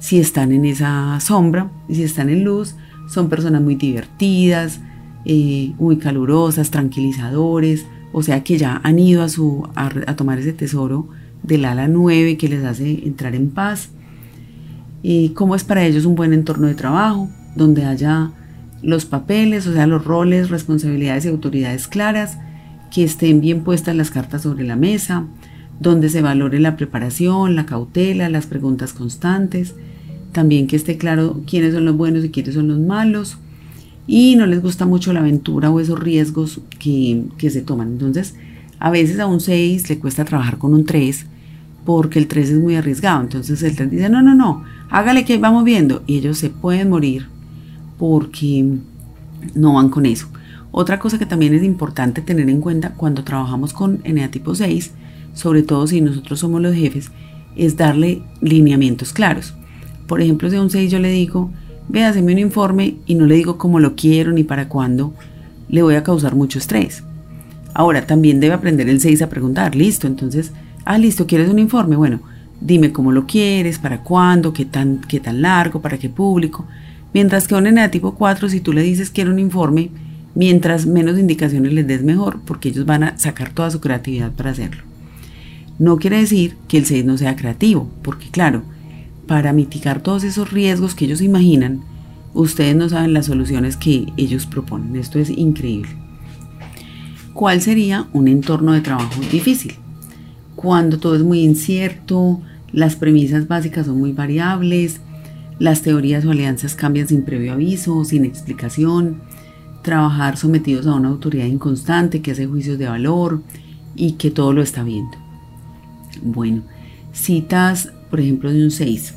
Si 0.00 0.18
están 0.18 0.52
en 0.52 0.64
esa 0.64 1.18
sombra 1.20 1.70
y 1.88 1.96
si 1.96 2.02
están 2.02 2.30
en 2.30 2.44
luz, 2.44 2.74
son 3.08 3.28
personas 3.28 3.62
muy 3.62 3.74
divertidas, 3.74 4.80
eh, 5.24 5.72
muy 5.78 5.98
calurosas, 5.98 6.70
tranquilizadores, 6.70 7.86
o 8.12 8.22
sea 8.22 8.42
que 8.42 8.58
ya 8.58 8.80
han 8.82 8.98
ido 8.98 9.22
a, 9.22 9.28
su, 9.28 9.68
a, 9.74 10.16
tomar 10.16 10.38
ese 10.38 10.52
tesoro 10.52 11.08
del 11.42 11.64
ala 11.64 11.88
9 11.88 12.36
que 12.36 12.48
les 12.48 12.64
hace 12.64 13.06
entrar 13.06 13.34
en 13.34 13.50
paz. 13.50 13.90
Y 15.02 15.30
cómo 15.30 15.54
es 15.54 15.64
para 15.64 15.84
ellos 15.84 16.04
un 16.04 16.14
buen 16.14 16.32
entorno 16.32 16.66
de 16.66 16.74
trabajo, 16.74 17.28
donde 17.54 17.84
haya 17.84 18.32
los 18.82 19.04
papeles, 19.04 19.66
o 19.66 19.72
sea, 19.72 19.86
los 19.86 20.04
roles, 20.04 20.50
responsabilidades 20.50 21.24
y 21.24 21.28
autoridades 21.28 21.88
claras, 21.88 22.38
que 22.90 23.04
estén 23.04 23.40
bien 23.40 23.64
puestas 23.64 23.94
las 23.96 24.10
cartas 24.10 24.42
sobre 24.42 24.64
la 24.64 24.76
mesa, 24.76 25.26
donde 25.80 26.08
se 26.08 26.22
valore 26.22 26.58
la 26.60 26.76
preparación, 26.76 27.54
la 27.54 27.66
cautela, 27.66 28.28
las 28.28 28.46
preguntas 28.46 28.92
constantes, 28.92 29.74
también 30.32 30.66
que 30.66 30.76
esté 30.76 30.96
claro 30.96 31.42
quiénes 31.46 31.74
son 31.74 31.84
los 31.84 31.96
buenos 31.96 32.24
y 32.24 32.30
quiénes 32.30 32.54
son 32.54 32.68
los 32.68 32.78
malos, 32.78 33.38
y 34.06 34.36
no 34.36 34.46
les 34.46 34.62
gusta 34.62 34.86
mucho 34.86 35.12
la 35.12 35.20
aventura 35.20 35.70
o 35.70 35.80
esos 35.80 36.00
riesgos 36.00 36.60
que, 36.78 37.50
se 37.50 37.60
toman. 37.60 37.88
Entonces, 37.88 38.34
a 38.78 38.90
veces 38.90 39.20
a 39.20 39.26
un 39.26 39.40
6 39.40 39.88
le 39.90 39.98
cuesta 39.98 40.24
trabajar 40.24 40.56
con 40.56 40.72
un 40.72 40.84
3 40.84 41.26
porque 41.84 42.18
el 42.18 42.26
3 42.26 42.50
es 42.50 42.58
muy 42.58 42.74
arriesgado. 42.76 43.20
Entonces 43.20 43.62
el 43.62 43.76
3 43.76 43.90
dice, 43.90 44.08
no, 44.08 44.22
no, 44.22 44.34
no, 44.34 44.64
hágale 44.90 45.24
que 45.24 45.38
vamos 45.38 45.64
viendo. 45.64 46.02
Y 46.06 46.18
ellos 46.18 46.38
se 46.38 46.50
pueden 46.50 46.90
morir 46.90 47.28
porque 47.98 48.78
no 49.54 49.74
van 49.74 49.88
con 49.88 50.06
eso. 50.06 50.28
Otra 50.70 50.98
cosa 50.98 51.18
que 51.18 51.26
también 51.26 51.54
es 51.54 51.62
importante 51.62 52.20
tener 52.20 52.48
en 52.50 52.60
cuenta 52.60 52.94
cuando 52.94 53.24
trabajamos 53.24 53.72
con 53.72 54.00
eneatipo 54.04 54.54
6, 54.54 54.92
sobre 55.32 55.62
todo 55.62 55.86
si 55.86 56.00
nosotros 56.00 56.40
somos 56.40 56.60
los 56.60 56.74
jefes, 56.74 57.10
es 57.56 57.76
darle 57.76 58.22
lineamientos 58.40 59.12
claros. 59.12 59.54
Por 60.06 60.20
ejemplo, 60.20 60.48
si 60.50 60.56
a 60.56 60.62
un 60.62 60.70
6 60.70 60.90
yo 60.90 60.98
le 60.98 61.10
digo, 61.10 61.50
ve, 61.88 62.04
hazme 62.04 62.32
un 62.32 62.38
informe 62.38 62.96
y 63.06 63.14
no 63.14 63.26
le 63.26 63.36
digo 63.36 63.58
cómo 63.58 63.80
lo 63.80 63.96
quiero 63.96 64.32
ni 64.32 64.44
para 64.44 64.68
cuándo, 64.68 65.14
le 65.68 65.82
voy 65.82 65.94
a 65.94 66.02
causar 66.02 66.34
mucho 66.34 66.58
estrés. 66.58 67.02
Ahora, 67.74 68.06
también 68.06 68.40
debe 68.40 68.54
aprender 68.54 68.88
el 68.88 69.00
6 69.00 69.22
a 69.22 69.28
preguntar, 69.28 69.74
listo, 69.74 70.06
entonces, 70.06 70.52
ah, 70.84 70.98
listo, 70.98 71.26
¿quieres 71.26 71.48
un 71.48 71.58
informe? 71.58 71.96
Bueno, 71.96 72.20
dime 72.60 72.92
cómo 72.92 73.12
lo 73.12 73.26
quieres, 73.26 73.78
para 73.78 74.02
cuándo, 74.02 74.52
qué 74.52 74.64
tan, 74.64 75.00
qué 75.00 75.20
tan 75.20 75.42
largo, 75.42 75.80
para 75.80 75.98
qué 75.98 76.08
público. 76.08 76.66
Mientras 77.14 77.48
que 77.48 77.54
a 77.54 77.58
un 77.58 77.66
eneatipo 77.66 78.14
4, 78.14 78.48
si 78.48 78.60
tú 78.60 78.72
le 78.72 78.82
dices 78.82 79.10
quiero 79.10 79.30
un 79.30 79.38
informe, 79.38 79.90
Mientras 80.38 80.86
menos 80.86 81.18
indicaciones 81.18 81.72
les 81.72 81.84
des 81.84 82.04
mejor, 82.04 82.40
porque 82.44 82.68
ellos 82.68 82.86
van 82.86 83.02
a 83.02 83.18
sacar 83.18 83.50
toda 83.50 83.72
su 83.72 83.80
creatividad 83.80 84.30
para 84.30 84.50
hacerlo. 84.50 84.84
No 85.80 85.96
quiere 85.96 86.18
decir 86.18 86.56
que 86.68 86.78
el 86.78 86.86
6 86.86 87.04
no 87.04 87.18
sea 87.18 87.34
creativo, 87.34 87.90
porque 88.02 88.28
claro, 88.28 88.62
para 89.26 89.52
mitigar 89.52 90.00
todos 90.00 90.22
esos 90.22 90.52
riesgos 90.52 90.94
que 90.94 91.06
ellos 91.06 91.22
imaginan, 91.22 91.80
ustedes 92.34 92.76
no 92.76 92.88
saben 92.88 93.14
las 93.14 93.26
soluciones 93.26 93.76
que 93.76 94.12
ellos 94.16 94.46
proponen. 94.46 94.94
Esto 94.94 95.18
es 95.18 95.28
increíble. 95.28 95.90
¿Cuál 97.32 97.60
sería 97.60 98.06
un 98.12 98.28
entorno 98.28 98.74
de 98.74 98.80
trabajo 98.80 99.20
difícil? 99.32 99.74
Cuando 100.58 100.98
todo 100.98 101.14
es 101.14 101.22
muy 101.22 101.44
incierto, 101.44 102.40
las 102.72 102.96
premisas 102.96 103.46
básicas 103.46 103.86
son 103.86 104.00
muy 104.00 104.10
variables, 104.10 105.00
las 105.60 105.82
teorías 105.82 106.24
o 106.24 106.32
alianzas 106.32 106.74
cambian 106.74 107.06
sin 107.06 107.22
previo 107.22 107.52
aviso, 107.52 108.04
sin 108.04 108.24
explicación, 108.24 109.20
trabajar 109.82 110.36
sometidos 110.36 110.88
a 110.88 110.96
una 110.96 111.10
autoridad 111.10 111.46
inconstante 111.46 112.22
que 112.22 112.32
hace 112.32 112.48
juicios 112.48 112.76
de 112.76 112.88
valor 112.88 113.40
y 113.94 114.14
que 114.14 114.32
todo 114.32 114.52
lo 114.52 114.60
está 114.60 114.82
viendo. 114.82 115.16
Bueno, 116.22 116.62
citas, 117.12 117.92
por 118.10 118.18
ejemplo, 118.18 118.50
de 118.50 118.64
un 118.64 118.72
6. 118.72 119.14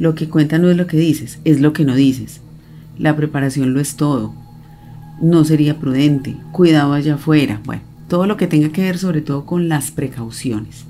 Lo 0.00 0.16
que 0.16 0.28
cuenta 0.28 0.58
no 0.58 0.68
es 0.68 0.76
lo 0.76 0.88
que 0.88 0.96
dices, 0.96 1.38
es 1.44 1.60
lo 1.60 1.72
que 1.72 1.84
no 1.84 1.94
dices. 1.94 2.40
La 2.98 3.14
preparación 3.14 3.72
lo 3.72 3.78
es 3.78 3.94
todo. 3.94 4.34
No 5.22 5.44
sería 5.44 5.78
prudente. 5.78 6.36
Cuidado 6.50 6.92
allá 6.92 7.14
afuera. 7.14 7.60
Bueno, 7.64 7.82
todo 8.08 8.26
lo 8.26 8.36
que 8.36 8.46
tenga 8.46 8.70
que 8.70 8.82
ver 8.82 8.98
sobre 8.98 9.20
todo 9.20 9.44
con 9.44 9.68
las 9.68 9.90
precauciones. 9.90 10.84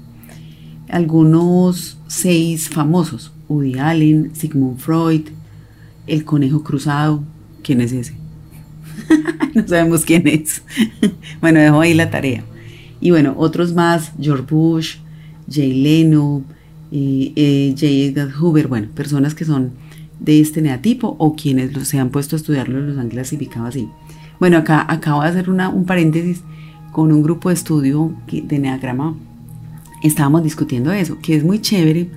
Algunos 0.88 1.98
seis 2.06 2.68
famosos, 2.68 3.32
Woody 3.48 3.78
Allen, 3.78 4.30
Sigmund 4.34 4.78
Freud, 4.78 5.28
el 6.06 6.24
conejo 6.24 6.62
cruzado, 6.62 7.22
¿quién 7.62 7.80
es 7.80 7.92
ese? 7.92 8.14
no 9.54 9.66
sabemos 9.66 10.04
quién 10.04 10.26
es. 10.26 10.62
bueno, 11.40 11.60
dejo 11.60 11.80
ahí 11.80 11.94
la 11.94 12.10
tarea. 12.10 12.44
Y 13.00 13.10
bueno, 13.10 13.34
otros 13.36 13.74
más, 13.74 14.12
George 14.20 14.46
Bush, 14.48 14.96
Jay 15.50 15.74
Leno, 15.82 16.44
eh, 16.92 17.32
eh, 17.36 17.70
J. 17.72 17.86
Edgar 17.86 18.30
Hoover, 18.32 18.68
bueno, 18.68 18.88
personas 18.94 19.34
que 19.34 19.44
son 19.44 19.72
de 20.20 20.40
este 20.40 20.62
neatipo 20.62 21.16
o 21.18 21.36
quienes 21.36 21.88
se 21.88 21.98
han 21.98 22.10
puesto 22.10 22.36
a 22.36 22.38
estudiarlo 22.38 22.80
los 22.80 22.98
han 22.98 23.08
clasificado 23.08 23.66
así. 23.66 23.88
Bueno, 24.38 24.58
acá 24.58 24.86
acabo 24.88 25.22
de 25.22 25.28
hacer 25.28 25.50
una, 25.50 25.68
un 25.68 25.84
paréntesis 25.84 26.42
con 26.92 27.12
un 27.12 27.22
grupo 27.22 27.48
de 27.48 27.54
estudio 27.54 28.14
de 28.30 28.58
neagrama. 28.58 29.16
Estábamos 30.02 30.42
discutiendo 30.42 30.92
eso, 30.92 31.18
que 31.18 31.36
es 31.36 31.44
muy 31.44 31.60
chévere 31.60 32.08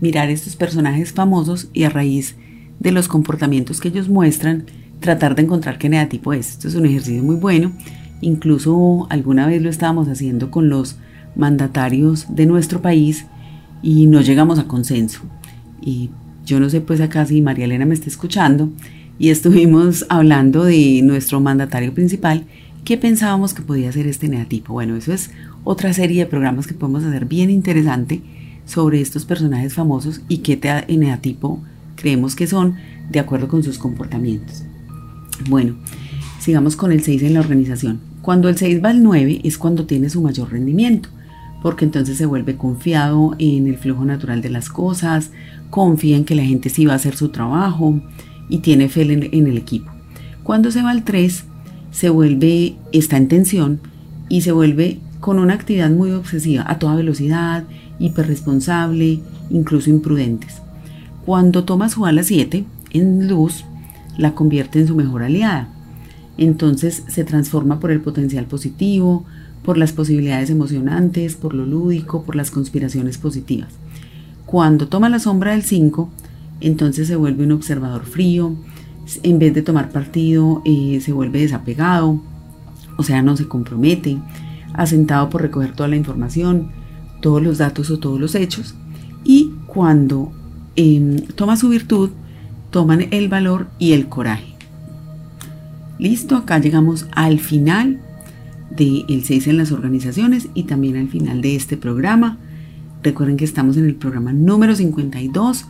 mirar 0.00 0.30
estos 0.30 0.56
personajes 0.56 1.12
famosos 1.12 1.68
y 1.72 1.84
a 1.84 1.90
raíz 1.90 2.36
de 2.78 2.92
los 2.92 3.08
comportamientos 3.08 3.80
que 3.80 3.88
ellos 3.88 4.08
muestran, 4.08 4.66
tratar 5.00 5.34
de 5.34 5.42
encontrar 5.42 5.78
qué 5.78 5.88
negativo 5.88 6.32
es. 6.32 6.50
Esto 6.50 6.68
es 6.68 6.74
un 6.74 6.86
ejercicio 6.86 7.22
muy 7.22 7.36
bueno. 7.36 7.72
Incluso 8.20 9.06
alguna 9.10 9.46
vez 9.46 9.62
lo 9.62 9.70
estábamos 9.70 10.08
haciendo 10.08 10.50
con 10.50 10.68
los 10.68 10.96
mandatarios 11.36 12.26
de 12.34 12.46
nuestro 12.46 12.82
país 12.82 13.26
y 13.82 14.06
no 14.06 14.20
llegamos 14.20 14.58
a 14.58 14.64
consenso. 14.64 15.20
Y 15.80 16.10
yo 16.44 16.60
no 16.60 16.68
sé 16.70 16.80
pues 16.80 17.00
acá 17.00 17.24
si 17.26 17.40
María 17.42 17.66
Elena 17.66 17.86
me 17.86 17.94
está 17.94 18.08
escuchando 18.08 18.70
y 19.18 19.30
estuvimos 19.30 20.06
hablando 20.08 20.64
de 20.64 21.00
nuestro 21.02 21.40
mandatario 21.40 21.92
principal, 21.92 22.44
qué 22.88 22.96
pensábamos 22.96 23.52
que 23.52 23.60
podía 23.60 23.92
ser 23.92 24.06
este 24.06 24.28
negativo. 24.28 24.72
Bueno, 24.72 24.96
eso 24.96 25.12
es 25.12 25.30
otra 25.62 25.92
serie 25.92 26.20
de 26.20 26.30
programas 26.30 26.66
que 26.66 26.72
podemos 26.72 27.04
hacer 27.04 27.26
bien 27.26 27.50
interesante 27.50 28.22
sobre 28.64 29.02
estos 29.02 29.26
personajes 29.26 29.74
famosos 29.74 30.22
y 30.26 30.38
qué 30.38 30.58
negativo 30.88 31.62
creemos 31.96 32.34
que 32.34 32.46
son 32.46 32.76
de 33.10 33.20
acuerdo 33.20 33.46
con 33.46 33.62
sus 33.62 33.76
comportamientos. 33.76 34.62
Bueno, 35.50 35.74
sigamos 36.40 36.76
con 36.76 36.90
el 36.90 37.02
6 37.02 37.24
en 37.24 37.34
la 37.34 37.40
organización. 37.40 38.00
Cuando 38.22 38.48
el 38.48 38.56
6 38.56 38.82
va 38.82 38.88
al 38.88 39.02
9 39.02 39.42
es 39.44 39.58
cuando 39.58 39.84
tiene 39.84 40.08
su 40.08 40.22
mayor 40.22 40.50
rendimiento, 40.50 41.10
porque 41.60 41.84
entonces 41.84 42.16
se 42.16 42.24
vuelve 42.24 42.56
confiado 42.56 43.36
en 43.38 43.66
el 43.66 43.76
flujo 43.76 44.06
natural 44.06 44.40
de 44.40 44.48
las 44.48 44.70
cosas, 44.70 45.30
confía 45.68 46.16
en 46.16 46.24
que 46.24 46.34
la 46.34 46.44
gente 46.44 46.70
sí 46.70 46.86
va 46.86 46.94
a 46.94 46.96
hacer 46.96 47.16
su 47.16 47.28
trabajo 47.28 48.00
y 48.48 48.60
tiene 48.60 48.88
fe 48.88 49.02
en 49.02 49.46
el 49.46 49.58
equipo. 49.58 49.92
Cuando 50.42 50.70
se 50.70 50.80
va 50.80 50.88
al 50.88 51.04
3, 51.04 51.44
se 51.90 52.10
vuelve, 52.10 52.76
está 52.92 53.16
en 53.16 53.28
tensión 53.28 53.80
y 54.28 54.42
se 54.42 54.52
vuelve 54.52 55.00
con 55.20 55.38
una 55.38 55.54
actividad 55.54 55.90
muy 55.90 56.10
obsesiva, 56.12 56.64
a 56.66 56.78
toda 56.78 56.94
velocidad, 56.94 57.64
hiperresponsable, 57.98 59.20
incluso 59.50 59.90
imprudentes. 59.90 60.62
Cuando 61.24 61.64
toma 61.64 61.88
su 61.88 62.06
ala 62.06 62.22
7 62.22 62.64
en 62.92 63.28
luz, 63.28 63.64
la 64.16 64.34
convierte 64.34 64.80
en 64.80 64.86
su 64.86 64.96
mejor 64.96 65.22
aliada. 65.22 65.68
Entonces 66.36 67.04
se 67.08 67.24
transforma 67.24 67.80
por 67.80 67.90
el 67.90 68.00
potencial 68.00 68.46
positivo, 68.46 69.24
por 69.64 69.76
las 69.76 69.92
posibilidades 69.92 70.50
emocionantes, 70.50 71.34
por 71.34 71.52
lo 71.52 71.66
lúdico, 71.66 72.22
por 72.22 72.36
las 72.36 72.50
conspiraciones 72.50 73.18
positivas. 73.18 73.68
Cuando 74.46 74.88
toma 74.88 75.08
la 75.08 75.18
sombra 75.18 75.52
del 75.52 75.62
5, 75.62 76.08
entonces 76.60 77.08
se 77.08 77.16
vuelve 77.16 77.44
un 77.44 77.52
observador 77.52 78.04
frío, 78.04 78.54
en 79.22 79.38
vez 79.38 79.54
de 79.54 79.62
tomar 79.62 79.90
partido, 79.90 80.62
eh, 80.64 81.00
se 81.02 81.12
vuelve 81.12 81.40
desapegado, 81.40 82.20
o 82.96 83.02
sea, 83.02 83.22
no 83.22 83.36
se 83.36 83.48
compromete, 83.48 84.18
asentado 84.74 85.30
por 85.30 85.42
recoger 85.42 85.72
toda 85.72 85.88
la 85.88 85.96
información, 85.96 86.70
todos 87.20 87.42
los 87.42 87.58
datos 87.58 87.90
o 87.90 87.98
todos 87.98 88.20
los 88.20 88.34
hechos. 88.34 88.74
Y 89.24 89.52
cuando 89.66 90.32
em, 90.76 91.16
toma 91.34 91.56
su 91.56 91.68
virtud, 91.68 92.10
toman 92.70 93.06
el 93.10 93.28
valor 93.28 93.68
y 93.78 93.92
el 93.92 94.08
coraje. 94.08 94.54
Listo, 95.98 96.36
acá 96.36 96.58
llegamos 96.58 97.06
al 97.12 97.40
final 97.40 98.00
del 98.70 99.24
6 99.24 99.48
en 99.48 99.56
las 99.56 99.72
organizaciones 99.72 100.48
y 100.54 100.64
también 100.64 100.96
al 100.96 101.08
final 101.08 101.40
de 101.40 101.56
este 101.56 101.76
programa. 101.76 102.38
Recuerden 103.02 103.36
que 103.36 103.44
estamos 103.44 103.76
en 103.76 103.86
el 103.86 103.94
programa 103.94 104.32
número 104.32 104.74
52, 104.74 105.66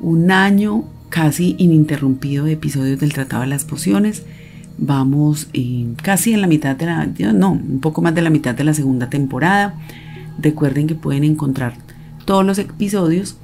un 0.00 0.30
año 0.30 0.84
casi 1.08 1.56
ininterrumpido 1.58 2.44
de 2.44 2.52
episodios 2.52 3.00
del 3.00 3.12
Tratado 3.12 3.42
de 3.42 3.48
las 3.48 3.64
Pociones. 3.64 4.24
Vamos 4.78 5.48
eh, 5.52 5.86
casi 6.02 6.32
en 6.32 6.40
la 6.40 6.46
mitad 6.46 6.76
de 6.76 6.86
la, 6.86 7.06
no, 7.32 7.52
un 7.52 7.80
poco 7.80 8.02
más 8.02 8.14
de 8.14 8.22
la 8.22 8.30
mitad 8.30 8.54
de 8.54 8.64
la 8.64 8.74
segunda 8.74 9.10
temporada. 9.10 9.74
Recuerden 10.38 10.86
que 10.86 10.94
pueden 10.94 11.24
encontrar 11.24 11.74
todos 12.24 12.44
los 12.44 12.58
episodios 12.58 13.36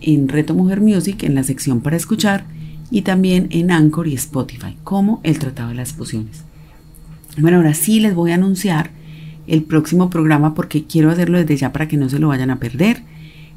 en 0.00 0.28
Reto 0.28 0.54
Mujer 0.54 0.80
Music 0.80 1.22
en 1.22 1.34
la 1.34 1.44
sección 1.44 1.80
para 1.80 1.96
escuchar 1.96 2.44
y 2.90 3.02
también 3.02 3.46
en 3.50 3.70
Anchor 3.70 4.06
y 4.06 4.14
Spotify 4.14 4.76
como 4.84 5.20
el 5.22 5.38
Tratado 5.38 5.70
de 5.70 5.76
las 5.76 5.94
Pociones. 5.94 6.44
Bueno, 7.38 7.56
ahora 7.56 7.72
sí 7.72 8.00
les 8.00 8.14
voy 8.14 8.32
a 8.32 8.34
anunciar 8.34 8.90
el 9.46 9.62
próximo 9.62 10.10
programa 10.10 10.54
porque 10.54 10.84
quiero 10.84 11.10
hacerlo 11.10 11.38
desde 11.38 11.56
ya 11.56 11.72
para 11.72 11.88
que 11.88 11.96
no 11.96 12.08
se 12.10 12.18
lo 12.18 12.28
vayan 12.28 12.50
a 12.50 12.58
perder. 12.58 13.02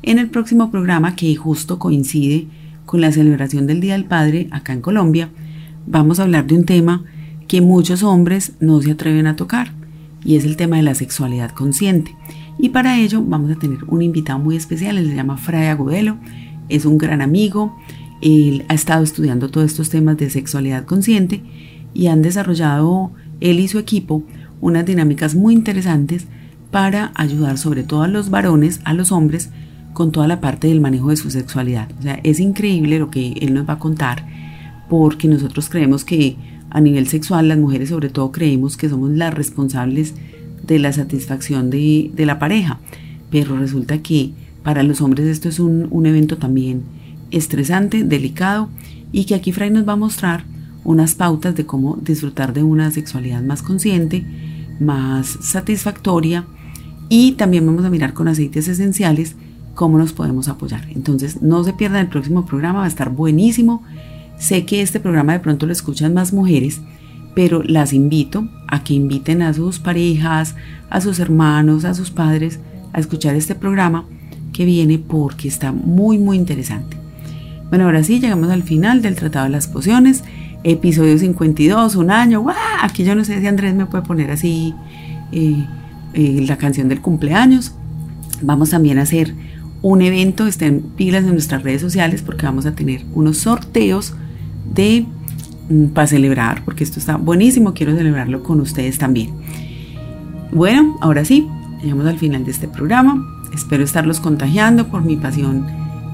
En 0.04 0.19
el 0.19 0.30
próximo 0.30 0.71
programa 0.71 1.15
que 1.15 1.36
justo 1.36 1.80
coincide 1.80 2.47
con 2.86 3.02
la 3.02 3.12
celebración 3.12 3.67
del 3.67 3.82
Día 3.82 3.93
del 3.93 4.06
Padre 4.06 4.48
acá 4.52 4.74
en 4.74 4.82
Colombia, 4.82 5.30
vamos 5.88 6.19
a 6.19 6.24
hablar 6.24 6.48
de 6.48 6.56
un 6.56 6.65
tema 6.65 7.04
que 7.48 7.62
muchos 7.62 8.04
hombres 8.04 8.54
no 8.60 8.82
se 8.82 8.91
atreven 8.91 9.28
a 9.28 9.36
tocar 9.36 9.71
y 10.24 10.36
es 10.36 10.45
el 10.45 10.58
tema 10.58 10.78
de 10.78 10.84
la 10.84 10.95
sexualidad 10.95 11.52
consciente. 11.52 12.15
Y 12.58 12.69
para 12.69 12.98
ello 12.98 13.24
vamos 13.24 13.52
a 13.52 13.60
tener 13.60 13.84
un 13.88 14.02
invitado 14.02 14.39
muy 14.39 14.56
especial, 14.56 14.98
él 14.98 15.10
se 15.10 15.15
llama 15.15 15.38
Fray 15.38 15.67
Agudelo, 15.67 16.17
es 16.69 16.86
un 16.86 16.98
gran 16.98 17.21
amigo, 17.21 17.78
él 18.21 18.65
ha 18.69 18.74
estado 18.74 19.04
estudiando 19.04 19.50
todos 19.50 19.67
estos 19.67 19.89
temas 19.89 20.17
de 20.17 20.30
sexualidad 20.30 20.86
consciente 20.86 21.43
y 21.93 22.08
han 22.08 22.21
desarrollado 22.21 23.12
él 23.39 23.60
y 23.60 23.67
su 23.67 23.78
equipo 23.78 24.24
unas 24.62 24.86
dinámicas 24.86 25.36
muy 25.36 25.54
interesantes 25.54 26.26
para 26.71 27.12
ayudar 27.15 27.58
sobre 27.58 27.84
todo 27.84 28.04
a 28.04 28.08
los 28.08 28.30
varones, 28.30 28.82
a 28.84 28.93
los 28.93 29.12
hombres, 29.12 29.50
con 29.95 30.12
toda 30.12 30.27
la 30.27 30.41
parte 30.41 30.67
del 30.67 30.81
manejo 30.81 31.10
de 31.10 31.15
su 31.15 31.31
sexualidad. 31.31 31.89
O 31.97 32.03
sea, 32.03 32.19
es 32.23 32.39
increíble 32.39 32.99
lo 32.99 33.10
que 33.10 33.31
él 33.41 33.53
nos 33.53 33.67
va 33.67 33.73
a 33.73 33.79
contar, 33.79 34.27
porque 34.89 35.27
nosotros 35.27 35.69
creemos 35.69 36.03
que 36.03 36.36
a 36.69 36.81
nivel 36.81 37.08
sexual, 37.08 37.47
las 37.47 37.58
mujeres 37.58 37.89
sobre 37.89 38.10
todo 38.10 38.34
creemos 38.34 38.75
que 38.75 38.89
somos 38.89 39.10
las 39.12 39.34
responsables 39.34 40.13
de 40.67 40.77
la 40.77 40.91
satisfacción 40.91 41.69
de, 41.69 42.12
la 42.17 42.38
pareja, 42.38 42.79
pero 43.31 43.58
resulta 43.58 43.99
que 43.99 44.31
para 44.63 44.84
los 44.84 44.99
hombres 44.99 45.27
esto 45.27 45.47
es 45.47 45.60
un, 45.60 45.88
un 45.89 46.05
evento 46.05 46.38
también 46.38 46.84
estresante, 47.31 48.03
delicado, 48.03 48.67
y 49.13 49.23
que 49.23 49.36
aquí 49.36 49.53
Fray 49.53 49.71
nos 49.71 49.88
va 49.88 49.93
a 49.93 49.95
mostrar 49.97 50.43
unas 50.84 51.15
pautas 51.15 51.55
de 51.55 51.65
cómo 51.65 51.97
disfrutar 52.01 52.51
de 52.51 52.63
una 52.63 52.91
sexualidad 52.91 53.41
más 53.41 53.62
consciente, 53.62 54.25
más 54.81 55.38
satisfactoria, 55.41 56.45
y 57.08 57.34
también 57.34 57.65
vamos 57.65 57.86
a 57.86 57.89
mirar 57.89 58.13
con 58.13 58.27
aceites 58.27 58.67
esenciales 58.67 59.38
cómo 59.75 59.97
nos 59.97 60.13
podemos 60.13 60.47
apoyar. 60.47 60.88
Entonces, 60.95 61.41
no 61.41 61.63
se 61.63 61.73
pierdan 61.73 62.01
el 62.01 62.07
próximo 62.07 62.45
programa, 62.45 62.79
va 62.79 62.85
a 62.85 62.89
estar 62.89 63.09
buenísimo. 63.11 63.83
Sé 64.39 64.65
que 64.65 64.81
este 64.81 64.99
programa 64.99 65.33
de 65.33 65.39
pronto 65.39 65.65
lo 65.65 65.71
escuchan 65.71 66.13
más 66.13 66.33
mujeres, 66.33 66.81
pero 67.35 67.61
las 67.61 67.93
invito 67.93 68.47
a 68.67 68.83
que 68.83 68.93
inviten 68.93 69.41
a 69.41 69.53
sus 69.53 69.79
parejas, 69.79 70.55
a 70.89 71.01
sus 71.01 71.19
hermanos, 71.19 71.85
a 71.85 71.93
sus 71.93 72.09
padres 72.09 72.59
a 72.93 72.99
escuchar 72.99 73.35
este 73.35 73.55
programa 73.55 74.05
que 74.53 74.63
viene 74.63 74.97
porque 74.97 75.49
está 75.49 75.73
muy 75.73 76.17
muy 76.17 76.38
interesante. 76.38 76.97
Bueno, 77.69 77.85
ahora 77.85 78.03
sí, 78.03 78.21
llegamos 78.21 78.49
al 78.49 78.63
final 78.63 79.01
del 79.01 79.15
Tratado 79.15 79.45
de 79.45 79.51
las 79.51 79.67
Pociones, 79.67 80.23
episodio 80.63 81.17
52, 81.17 81.95
un 81.97 82.09
año, 82.09 82.41
¡guau! 82.41 82.55
Aquí 82.81 83.03
yo 83.03 83.15
no 83.15 83.25
sé 83.25 83.41
si 83.41 83.47
Andrés 83.47 83.75
me 83.75 83.85
puede 83.85 84.05
poner 84.05 84.31
así 84.31 84.73
eh, 85.33 85.65
eh, 86.13 86.45
la 86.47 86.57
canción 86.57 86.88
del 86.88 87.01
cumpleaños. 87.01 87.73
Vamos 88.41 88.69
también 88.69 88.97
a 88.97 89.01
hacer 89.01 89.33
un 89.88 90.02
evento, 90.02 90.48
estén 90.48 90.82
pilas 90.82 91.26
en 91.26 91.34
nuestras 91.34 91.62
redes 91.62 91.80
sociales 91.80 92.24
porque 92.24 92.48
vamos 92.48 92.65
a 92.65 92.74
tener 92.74 93.04
unos 93.13 93.38
sorteos 93.38 94.15
de 94.74 95.06
mm, 95.69 95.89
para 95.89 96.08
celebrar, 96.08 96.65
porque 96.65 96.84
esto 96.84 96.98
está 96.98 97.17
buenísimo, 97.17 97.76
quiero 97.76 97.95
celebrarlo 97.95 98.41
con 98.41 98.62
ustedes 98.62 98.98
también. 98.98 99.30
Bueno, 100.52 100.98
ahora 101.02 101.24
sí, 101.24 101.48
llegamos 101.84 102.08
al 102.08 102.17
final 102.17 102.45
de 102.45 102.50
este 102.50 102.67
programa. 102.67 103.24
Espero 103.54 103.84
estarlos 103.84 104.19
contagiando 104.19 104.88
por 104.88 105.04
mi 105.04 105.17
pasión 105.17 105.67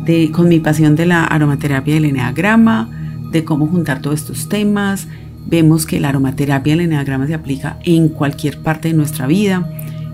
de, 0.04 0.32
con 0.32 0.50
mi 0.50 0.60
pasión 0.60 0.98
de 0.98 1.06
la 1.06 1.24
aromaterapia 1.24 1.94
del 1.94 2.06
eneagrama, 2.06 2.90
de 3.32 3.46
cómo 3.46 3.68
juntar 3.68 4.02
todos 4.02 4.20
estos 4.20 4.50
temas. 4.50 5.08
Vemos 5.48 5.86
que 5.86 6.02
la 6.02 6.10
aromaterapia 6.10 6.74
del 6.74 6.82
eneagrama 6.82 7.26
se 7.26 7.36
aplica 7.36 7.78
en 7.86 8.10
cualquier 8.10 8.62
parte 8.62 8.90
de 8.90 8.96
nuestra 8.96 9.28
vida. 9.28 9.66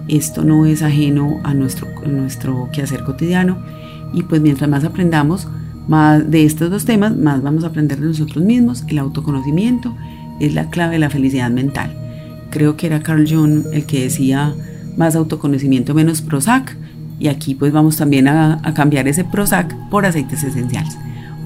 Esto 0.07 0.43
no 0.43 0.65
es 0.65 0.81
ajeno 0.81 1.39
a 1.43 1.53
nuestro, 1.53 1.87
nuestro 2.05 2.69
quehacer 2.71 3.03
cotidiano. 3.03 3.57
Y 4.13 4.23
pues 4.23 4.41
mientras 4.41 4.69
más 4.69 4.83
aprendamos, 4.83 5.47
más 5.87 6.29
de 6.29 6.45
estos 6.45 6.69
dos 6.69 6.85
temas, 6.85 7.15
más 7.15 7.41
vamos 7.41 7.63
a 7.63 7.67
aprender 7.67 7.99
de 7.99 8.07
nosotros 8.07 8.43
mismos. 8.43 8.83
El 8.87 8.99
autoconocimiento 8.99 9.95
es 10.39 10.53
la 10.53 10.69
clave 10.69 10.93
de 10.93 10.99
la 10.99 11.09
felicidad 11.09 11.49
mental. 11.49 11.95
Creo 12.49 12.77
que 12.77 12.87
era 12.87 13.03
Carl 13.03 13.27
Jung 13.27 13.65
el 13.73 13.85
que 13.85 14.03
decía 14.03 14.53
más 14.95 15.15
autoconocimiento 15.15 15.93
menos 15.93 16.21
Prozac. 16.21 16.77
Y 17.19 17.29
aquí 17.29 17.55
pues 17.55 17.73
vamos 17.73 17.97
también 17.97 18.27
a, 18.27 18.59
a 18.63 18.73
cambiar 18.73 19.07
ese 19.07 19.23
Prozac 19.23 19.75
por 19.89 20.05
aceites 20.05 20.43
esenciales. 20.43 20.97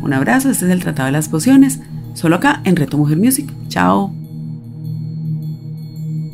Un 0.01 0.13
abrazo, 0.13 0.49
este 0.49 0.65
es 0.65 0.71
el 0.71 0.81
Tratado 0.81 1.05
de 1.05 1.11
las 1.11 1.29
Pociones, 1.29 1.79
solo 2.13 2.35
acá 2.35 2.61
en 2.63 2.75
Reto 2.75 2.97
Mujer 2.97 3.17
Music. 3.17 3.47
Chao. 3.69 4.20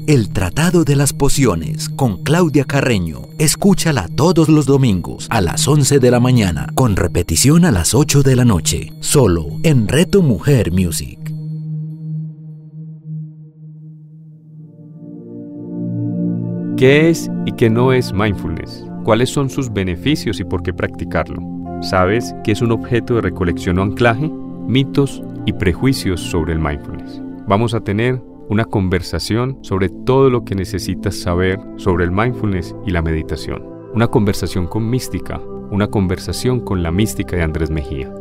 El 0.07 0.29
Tratado 0.29 0.85
de 0.85 0.95
las 0.95 1.11
Pociones 1.11 1.89
con 1.89 2.23
Claudia 2.23 2.63
Carreño. 2.63 3.23
Escúchala 3.39 4.07
todos 4.07 4.47
los 4.47 4.65
domingos 4.65 5.27
a 5.29 5.41
las 5.41 5.67
11 5.67 5.99
de 5.99 6.11
la 6.11 6.21
mañana, 6.21 6.69
con 6.75 6.95
repetición 6.95 7.65
a 7.65 7.71
las 7.71 7.93
8 7.93 8.23
de 8.23 8.37
la 8.37 8.45
noche, 8.45 8.93
solo 9.01 9.47
en 9.63 9.89
Reto 9.89 10.21
Mujer 10.21 10.71
Music. 10.71 11.19
¿Qué 16.77 17.09
es 17.09 17.29
y 17.45 17.51
qué 17.51 17.69
no 17.69 17.91
es 17.91 18.13
mindfulness? 18.13 18.85
¿Cuáles 19.03 19.29
son 19.29 19.49
sus 19.49 19.73
beneficios 19.73 20.39
y 20.39 20.45
por 20.45 20.63
qué 20.63 20.71
practicarlo? 20.71 21.41
¿Sabes 21.81 22.33
qué 22.45 22.53
es 22.53 22.61
un 22.61 22.71
objeto 22.71 23.15
de 23.15 23.21
recolección 23.23 23.77
o 23.77 23.81
anclaje? 23.81 24.31
Mitos 24.69 25.21
y 25.45 25.51
prejuicios 25.51 26.21
sobre 26.21 26.53
el 26.53 26.59
mindfulness. 26.59 27.21
Vamos 27.45 27.73
a 27.73 27.81
tener 27.81 28.21
una 28.49 28.65
conversación 28.65 29.59
sobre 29.61 29.89
todo 29.89 30.29
lo 30.29 30.43
que 30.43 30.55
necesitas 30.55 31.15
saber 31.15 31.59
sobre 31.77 32.05
el 32.05 32.11
mindfulness 32.11 32.75
y 32.85 32.91
la 32.91 33.01
meditación. 33.01 33.63
Una 33.93 34.07
conversación 34.07 34.67
con 34.67 34.89
mística, 34.89 35.41
una 35.71 35.87
conversación 35.87 36.59
con 36.61 36.83
la 36.83 36.91
mística 36.91 37.35
de 37.35 37.43
Andrés 37.43 37.69
Mejía. 37.69 38.13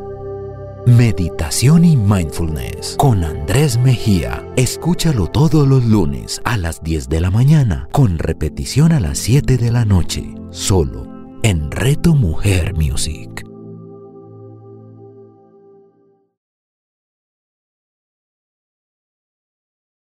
Meditación 0.87 1.85
y 1.85 1.97
Mindfulness 1.97 2.95
con 2.97 3.25
Andrés 3.25 3.77
Mejía. 3.77 4.47
Escúchalo 4.57 5.27
todos 5.27 5.67
los 5.67 5.85
lunes 5.85 6.41
a 6.45 6.57
las 6.57 6.81
10 6.83 7.09
de 7.09 7.21
la 7.21 7.31
mañana, 7.33 7.89
con 7.91 8.19
repetición 8.19 8.93
a 8.93 9.01
las 9.01 9.19
7 9.19 9.57
de 9.57 9.73
la 9.73 9.85
noche, 9.85 10.33
solo 10.51 11.07
en 11.43 11.71
Reto 11.73 12.15
Mujer 12.15 12.75
Music. 12.75 13.46